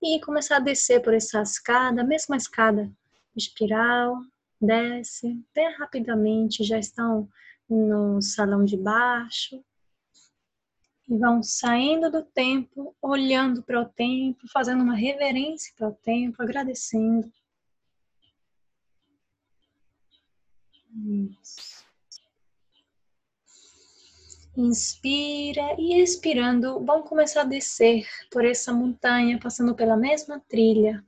e 0.02 0.20
começar 0.20 0.56
a 0.56 0.60
descer 0.60 1.00
por 1.00 1.12
essa 1.12 1.42
escada, 1.42 2.00
a 2.00 2.04
mesma 2.04 2.36
escada 2.36 2.90
espiral, 3.36 4.20
desce 4.60 5.42
bem 5.54 5.72
rapidamente, 5.76 6.64
já 6.64 6.78
estão 6.78 7.28
no 7.68 8.20
salão 8.20 8.64
de 8.64 8.76
baixo 8.76 9.62
e 11.08 11.18
vão 11.18 11.42
saindo 11.42 12.10
do 12.10 12.22
templo, 12.22 12.94
olhando 13.00 13.62
para 13.62 13.80
o 13.80 13.84
templo, 13.84 14.48
fazendo 14.48 14.82
uma 14.82 14.94
reverência 14.94 15.72
para 15.76 15.88
o 15.88 15.94
templo, 15.94 16.42
agradecendo. 16.42 17.30
Isso. 21.40 21.84
Inspira 24.56 25.74
e 25.78 26.00
expirando, 26.00 26.84
vão 26.84 27.02
começar 27.02 27.40
a 27.40 27.44
descer 27.44 28.06
por 28.30 28.44
essa 28.44 28.72
montanha, 28.72 29.38
passando 29.38 29.74
pela 29.74 29.96
mesma 29.96 30.40
trilha. 30.48 31.04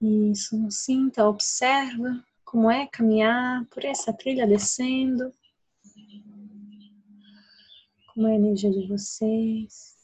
Isso, 0.00 0.70
sinta, 0.70 1.26
observa 1.26 2.22
como 2.44 2.70
é 2.70 2.86
caminhar 2.86 3.64
por 3.66 3.84
essa 3.84 4.12
trilha 4.12 4.46
descendo. 4.46 5.32
Como 8.12 8.28
é 8.28 8.32
a 8.32 8.36
energia 8.36 8.70
de 8.70 8.86
vocês. 8.86 9.96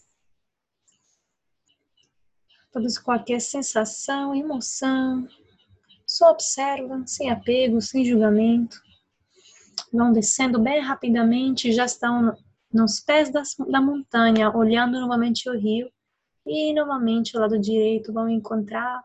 Todos 2.73 2.99
qualquer 2.99 3.41
sensação, 3.41 4.35
emoção. 4.35 5.29
Só 6.07 6.31
observa, 6.31 7.07
sem 7.07 7.31
apego, 7.31 7.81
sem 7.81 8.05
julgamento. 8.05 8.83
Vão 9.93 10.13
descendo 10.13 10.59
bem 10.59 10.81
rapidamente, 10.81 11.73
já 11.73 11.85
estão 11.85 12.35
nos 12.73 12.99
pés 13.01 13.31
das, 13.31 13.55
da 13.71 13.81
montanha, 13.81 14.55
olhando 14.57 14.99
novamente 14.99 15.49
o 15.51 15.59
rio. 15.59 15.91
E 16.47 16.73
novamente, 16.75 17.37
ao 17.37 17.43
lado 17.43 17.59
direito, 17.59 18.13
vão 18.13 18.29
encontrar 18.29 19.05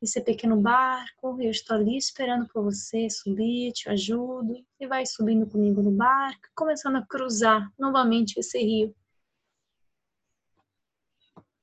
esse 0.00 0.20
pequeno 0.20 0.56
barco, 0.60 1.40
eu 1.42 1.50
estou 1.50 1.76
ali 1.76 1.96
esperando 1.96 2.46
por 2.48 2.62
você 2.62 3.10
subir, 3.10 3.72
te 3.72 3.88
ajudo, 3.88 4.64
e 4.78 4.86
vai 4.86 5.04
subindo 5.04 5.46
comigo 5.46 5.82
no 5.82 5.90
barco, 5.90 6.48
começando 6.54 6.96
a 6.96 7.06
cruzar 7.06 7.72
novamente 7.76 8.38
esse 8.38 8.58
rio. 8.58 8.94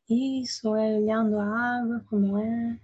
Isso, 0.09 0.75
é 0.75 0.97
olhando 0.97 1.39
a 1.39 1.45
água 1.45 2.05
como 2.09 2.37
é. 2.37 2.79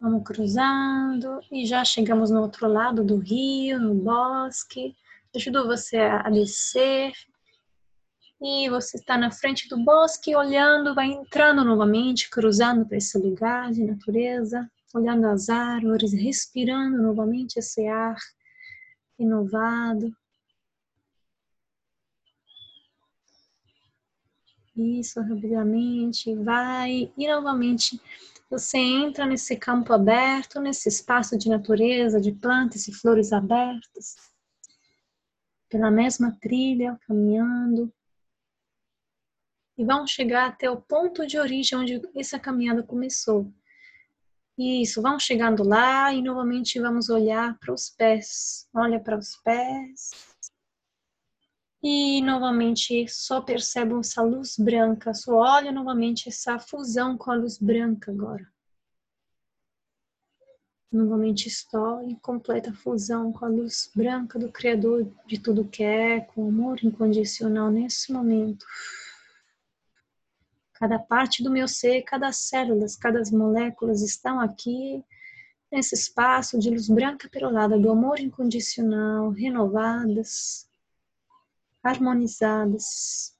Vamos 0.00 0.24
cruzando 0.24 1.40
e 1.50 1.64
já 1.66 1.84
chegamos 1.84 2.30
no 2.30 2.40
outro 2.40 2.66
lado 2.66 3.04
do 3.04 3.18
rio, 3.18 3.78
no 3.78 3.94
bosque 3.94 4.96
ajuda 5.34 5.64
você 5.64 5.96
a 5.96 6.28
descer. 6.30 7.12
E 8.40 8.68
você 8.68 8.96
está 8.96 9.16
na 9.16 9.30
frente 9.30 9.68
do 9.68 9.82
bosque, 9.84 10.34
olhando, 10.34 10.94
vai 10.94 11.06
entrando 11.06 11.64
novamente, 11.64 12.28
cruzando 12.28 12.84
para 12.84 12.96
esse 12.96 13.16
lugar 13.16 13.70
de 13.70 13.84
natureza, 13.84 14.68
olhando 14.92 15.26
as 15.28 15.48
árvores, 15.48 16.12
respirando 16.12 17.00
novamente 17.00 17.58
esse 17.58 17.86
ar 17.86 18.16
renovado. 19.16 20.12
Isso, 24.74 25.20
rapidamente, 25.20 26.34
vai 26.34 27.12
e 27.16 27.28
novamente 27.28 28.00
você 28.50 28.78
entra 28.78 29.24
nesse 29.24 29.56
campo 29.56 29.92
aberto, 29.92 30.60
nesse 30.60 30.88
espaço 30.88 31.38
de 31.38 31.48
natureza, 31.48 32.20
de 32.20 32.32
plantas 32.32 32.88
e 32.88 32.92
flores 32.92 33.32
abertas 33.32 34.31
pela 35.72 35.90
mesma 35.90 36.36
trilha, 36.38 37.00
caminhando. 37.06 37.90
E 39.78 39.82
vão 39.82 40.06
chegar 40.06 40.50
até 40.50 40.70
o 40.70 40.76
ponto 40.76 41.26
de 41.26 41.38
origem 41.38 41.78
onde 41.78 42.02
essa 42.14 42.38
caminhada 42.38 42.82
começou. 42.82 43.50
Isso, 44.58 45.00
vão 45.00 45.18
chegando 45.18 45.66
lá 45.66 46.12
e 46.12 46.20
novamente 46.20 46.78
vamos 46.78 47.08
olhar 47.08 47.58
para 47.58 47.72
os 47.72 47.88
pés. 47.88 48.68
Olha 48.74 49.00
para 49.00 49.16
os 49.16 49.34
pés. 49.36 50.10
E 51.82 52.20
novamente 52.20 53.08
só 53.08 53.40
percebam 53.40 54.00
essa 54.00 54.20
luz 54.20 54.58
branca. 54.58 55.14
Só 55.14 55.36
olha 55.36 55.72
novamente 55.72 56.28
essa 56.28 56.58
fusão 56.58 57.16
com 57.16 57.30
a 57.30 57.34
luz 57.34 57.56
branca 57.58 58.12
agora. 58.12 58.46
Novamente 60.92 61.48
estou 61.48 62.02
em 62.02 62.14
completa 62.14 62.70
fusão 62.70 63.32
com 63.32 63.46
a 63.46 63.48
luz 63.48 63.90
branca 63.96 64.38
do 64.38 64.52
Criador 64.52 65.10
de 65.26 65.38
tudo 65.38 65.64
que 65.64 65.82
é, 65.82 66.20
com 66.20 66.46
amor 66.46 66.84
incondicional 66.84 67.70
nesse 67.70 68.12
momento. 68.12 68.66
Cada 70.74 70.98
parte 70.98 71.42
do 71.42 71.50
meu 71.50 71.66
ser, 71.66 72.02
cada 72.02 72.30
célula, 72.30 72.84
cada 73.00 73.22
moléculas 73.30 74.02
estão 74.02 74.38
aqui 74.38 75.02
nesse 75.70 75.94
espaço 75.94 76.58
de 76.58 76.68
luz 76.68 76.90
branca 76.90 77.26
perolada 77.26 77.78
do 77.78 77.90
amor 77.90 78.20
incondicional, 78.20 79.30
renovadas, 79.30 80.68
harmonizadas. 81.82 83.34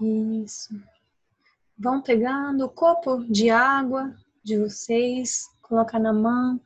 Isso. 0.00 0.74
Vão 1.78 2.02
pegando 2.02 2.64
o 2.64 2.70
copo 2.70 3.24
de 3.24 3.50
água 3.50 4.14
de 4.42 4.58
vocês, 4.58 5.46
colocar 5.62 5.98
na 5.98 6.12
mão. 6.12 6.60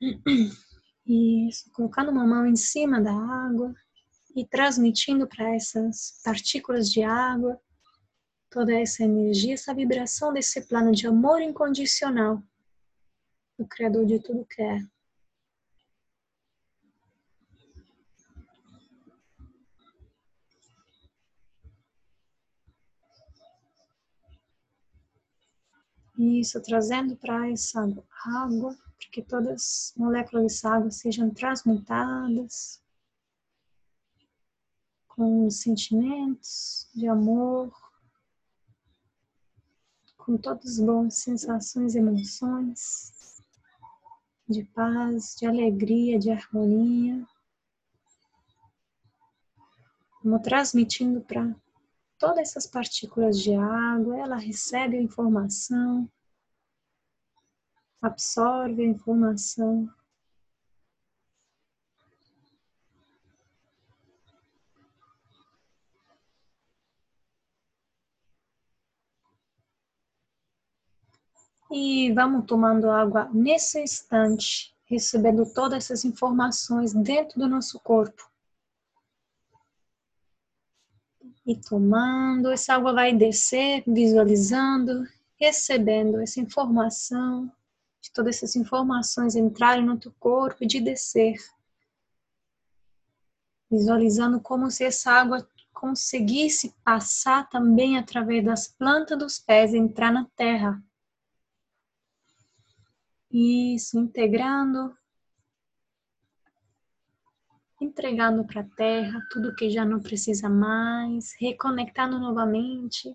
Isso, 1.06 1.70
colocando 1.72 2.10
uma 2.10 2.26
mão 2.26 2.46
em 2.46 2.56
cima 2.56 3.00
da 3.00 3.12
água 3.12 3.74
e 4.34 4.46
transmitindo 4.46 5.26
para 5.26 5.54
essas 5.54 6.20
partículas 6.24 6.90
de 6.90 7.02
água 7.02 7.60
toda 8.48 8.72
essa 8.72 9.02
energia, 9.02 9.54
essa 9.54 9.74
vibração 9.74 10.32
desse 10.32 10.60
plano 10.62 10.92
de 10.92 11.06
amor 11.06 11.40
incondicional 11.40 12.42
do 13.58 13.66
Criador 13.66 14.06
de 14.06 14.18
tudo 14.20 14.46
que 14.46 14.62
é. 14.62 14.80
Isso, 26.22 26.60
trazendo 26.62 27.16
para 27.16 27.50
essa 27.50 27.80
água, 28.24 28.76
para 28.76 29.10
que 29.10 29.20
todas 29.22 29.52
as 29.52 29.92
moléculas 29.96 30.44
dessa 30.44 30.70
água 30.70 30.88
sejam 30.88 31.30
transmutadas 31.30 32.80
com 35.08 35.50
sentimentos 35.50 36.88
de 36.94 37.08
amor, 37.08 37.74
com 40.16 40.38
todas 40.38 40.78
as 40.78 40.78
boas 40.78 41.14
sensações 41.14 41.96
e 41.96 41.98
emoções 41.98 43.42
de 44.48 44.64
paz, 44.66 45.34
de 45.36 45.44
alegria, 45.44 46.20
de 46.20 46.30
harmonia. 46.30 47.26
Vamos 50.22 50.42
transmitindo 50.42 51.20
para 51.20 51.52
todas 52.22 52.50
essas 52.50 52.68
partículas 52.68 53.36
de 53.40 53.52
água, 53.52 54.16
ela 54.16 54.36
recebe 54.36 54.96
a 54.96 55.02
informação, 55.02 56.08
absorve 58.00 58.80
a 58.80 58.86
informação. 58.86 59.92
E 71.72 72.12
vamos 72.12 72.46
tomando 72.46 72.88
água 72.88 73.28
nesse 73.32 73.80
instante, 73.80 74.72
recebendo 74.84 75.44
todas 75.52 75.86
essas 75.86 76.04
informações 76.04 76.92
dentro 76.92 77.40
do 77.40 77.48
nosso 77.48 77.80
corpo. 77.80 78.31
E 81.44 81.56
tomando, 81.56 82.50
essa 82.50 82.74
água 82.74 82.92
vai 82.92 83.12
descer, 83.12 83.82
visualizando, 83.86 85.04
recebendo 85.36 86.20
essa 86.20 86.40
informação, 86.40 87.50
de 88.00 88.12
todas 88.12 88.36
essas 88.36 88.56
informações 88.56 89.34
entrarem 89.34 89.84
no 89.84 89.98
teu 89.98 90.12
corpo 90.18 90.62
e 90.62 90.66
de 90.66 90.80
descer. 90.80 91.36
Visualizando 93.70 94.40
como 94.40 94.70
se 94.70 94.84
essa 94.84 95.10
água 95.10 95.48
conseguisse 95.72 96.74
passar 96.84 97.48
também 97.48 97.98
através 97.98 98.44
das 98.44 98.68
plantas 98.68 99.18
dos 99.18 99.38
pés, 99.38 99.74
entrar 99.74 100.12
na 100.12 100.26
terra. 100.36 100.80
Isso, 103.30 103.98
integrando, 103.98 104.96
entregando 107.82 108.44
para 108.44 108.60
a 108.60 108.68
terra 108.76 109.20
tudo 109.30 109.54
que 109.54 109.68
já 109.68 109.84
não 109.84 110.00
precisa 110.00 110.48
mais, 110.48 111.34
reconectando 111.38 112.18
novamente 112.18 113.14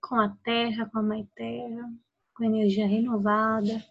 com 0.00 0.16
a 0.16 0.30
terra, 0.42 0.88
com 0.90 0.98
a 0.98 1.02
mãe 1.02 1.28
terra, 1.34 1.92
com 2.34 2.44
energia 2.44 2.86
renovada. 2.86 3.84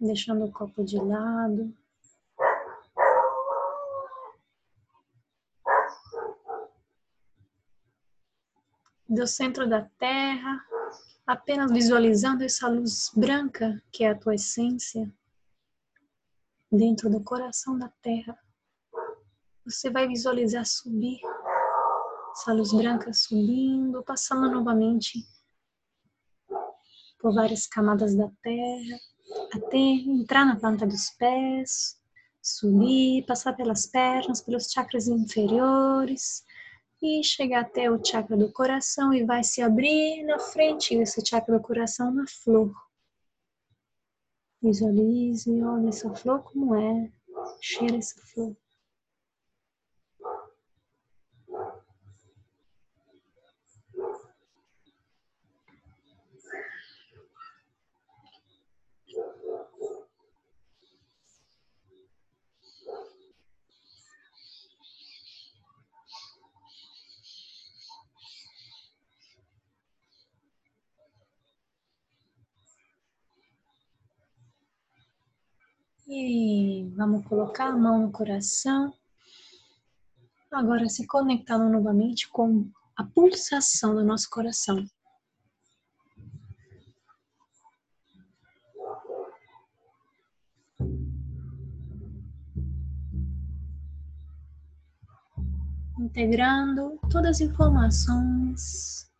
Deixando 0.00 0.44
o 0.46 0.52
copo 0.52 0.84
de 0.84 0.96
lado. 0.98 1.72
Do 9.12 9.26
centro 9.26 9.68
da 9.68 9.82
Terra, 9.98 10.58
apenas 11.26 11.70
visualizando 11.70 12.42
essa 12.42 12.66
luz 12.66 13.10
branca 13.14 13.82
que 13.92 14.04
é 14.04 14.10
a 14.10 14.18
tua 14.18 14.34
essência, 14.34 15.12
dentro 16.70 17.10
do 17.10 17.22
coração 17.22 17.78
da 17.78 17.90
Terra. 18.00 18.38
Você 19.66 19.90
vai 19.90 20.08
visualizar 20.08 20.64
subir, 20.64 21.20
essa 22.32 22.54
luz 22.54 22.72
branca 22.72 23.12
subindo, 23.12 24.02
passando 24.02 24.50
novamente 24.50 25.22
por 27.20 27.34
várias 27.34 27.66
camadas 27.66 28.16
da 28.16 28.30
Terra, 28.42 28.98
até 29.54 29.76
entrar 29.76 30.46
na 30.46 30.58
planta 30.58 30.86
dos 30.86 31.10
pés, 31.10 32.00
subir, 32.40 33.26
passar 33.26 33.52
pelas 33.52 33.86
pernas, 33.86 34.40
pelos 34.40 34.70
chakras 34.70 35.06
inferiores, 35.06 36.42
e 37.02 37.22
chegar 37.24 37.62
até 37.62 37.90
o 37.90 38.02
chakra 38.02 38.36
do 38.36 38.52
coração 38.52 39.12
e 39.12 39.24
vai 39.24 39.42
se 39.42 39.60
abrir 39.60 40.22
na 40.24 40.38
frente 40.38 40.96
desse 40.96 41.24
chakra 41.26 41.58
do 41.58 41.62
coração 41.62 42.12
na 42.14 42.24
flor. 42.26 42.72
Visualize, 44.62 45.50
olha 45.64 45.88
essa 45.88 46.14
flor 46.14 46.44
como 46.44 46.76
é, 46.76 47.10
cheira 47.60 47.96
essa 47.96 48.20
flor. 48.26 48.56
E 76.14 76.92
vamos 76.94 77.26
colocar 77.26 77.68
a 77.68 77.76
mão 77.76 78.02
no 78.02 78.12
coração. 78.12 78.92
Agora 80.52 80.86
se 80.86 81.06
conectando 81.06 81.70
novamente 81.70 82.28
com 82.28 82.70
a 82.94 83.02
pulsação 83.02 83.94
do 83.94 84.04
nosso 84.04 84.28
coração. 84.28 84.84
Integrando 95.98 96.98
todas 97.10 97.36
as 97.36 97.40
informações 97.40 99.10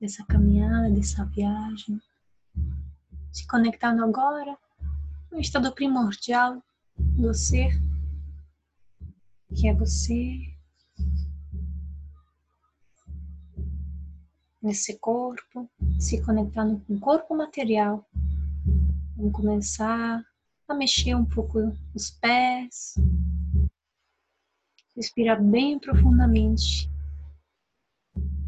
dessa 0.00 0.24
caminhada, 0.24 0.88
dessa 0.88 1.26
viagem. 1.26 2.00
Se 3.30 3.46
conectando 3.46 4.02
agora 4.02 4.63
o 5.34 5.40
estado 5.40 5.74
primordial 5.74 6.62
do 6.96 7.34
ser, 7.34 7.72
que 9.52 9.66
é 9.66 9.74
você, 9.74 10.38
nesse 14.62 14.96
corpo, 14.98 15.68
se 15.98 16.22
conectando 16.22 16.80
com 16.86 16.94
o 16.94 17.00
corpo 17.00 17.36
material. 17.36 18.08
Vamos 19.16 19.32
começar 19.32 20.24
a 20.68 20.74
mexer 20.74 21.16
um 21.16 21.24
pouco 21.24 21.58
os 21.92 22.10
pés, 22.10 22.94
respirar 24.94 25.42
bem 25.42 25.80
profundamente, 25.80 26.88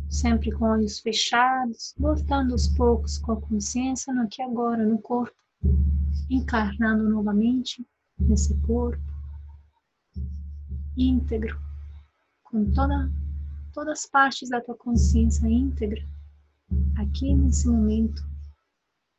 sempre 0.08 0.52
com 0.52 0.66
olhos 0.66 1.00
fechados, 1.00 1.94
voltando 1.98 2.52
aos 2.52 2.68
poucos 2.68 3.18
com 3.18 3.32
a 3.32 3.40
consciência 3.40 4.14
no 4.14 4.22
aqui 4.22 4.40
agora, 4.40 4.86
no 4.86 5.00
corpo 5.00 5.36
encarnando 6.30 7.08
novamente 7.08 7.86
nesse 8.18 8.56
corpo 8.60 9.02
íntegro, 10.96 11.60
com 12.44 12.70
toda, 12.72 13.10
todas 13.72 14.00
as 14.00 14.06
partes 14.06 14.48
da 14.48 14.60
tua 14.60 14.76
consciência 14.76 15.46
íntegra, 15.46 16.02
aqui 16.96 17.34
nesse 17.34 17.68
momento, 17.68 18.22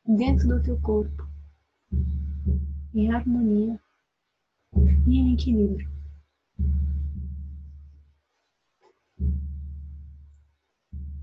dentro 0.06 0.48
do 0.48 0.64
teu 0.64 0.80
corpo, 0.82 1.28
em 2.94 3.12
harmonia 3.12 3.80
e 5.08 5.18
em 5.18 5.34
equilíbrio. 5.34 5.90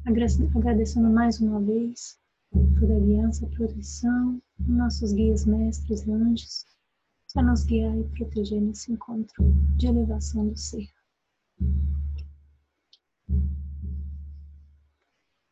Agradecendo 0.07 1.11
mais 1.11 1.41
uma 1.41 1.61
vez 1.61 2.19
toda 2.79 2.95
aliança, 2.95 3.47
proteção, 3.49 4.41
nossos 4.61 5.13
guias, 5.13 5.45
mestres 5.45 6.07
e 6.07 6.13
anjos, 6.13 6.65
para 7.33 7.43
nos 7.43 7.65
guiar 7.65 7.97
e 7.99 8.05
proteger 8.05 8.61
nesse 8.61 8.93
encontro 8.93 9.45
de 9.77 9.87
elevação 9.87 10.49
do 10.49 10.57
ser. 10.57 10.89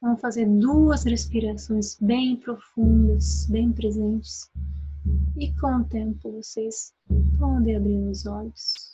Vamos 0.00 0.20
fazer 0.20 0.46
duas 0.46 1.04
respirações 1.04 1.96
bem 2.00 2.36
profundas, 2.36 3.46
bem 3.46 3.72
presentes. 3.72 4.50
E 5.36 5.52
com 5.60 5.76
o 5.76 5.84
tempo 5.84 6.32
vocês 6.32 6.92
podem 7.38 7.76
abrir 7.76 8.08
os 8.08 8.26
olhos. 8.26 8.91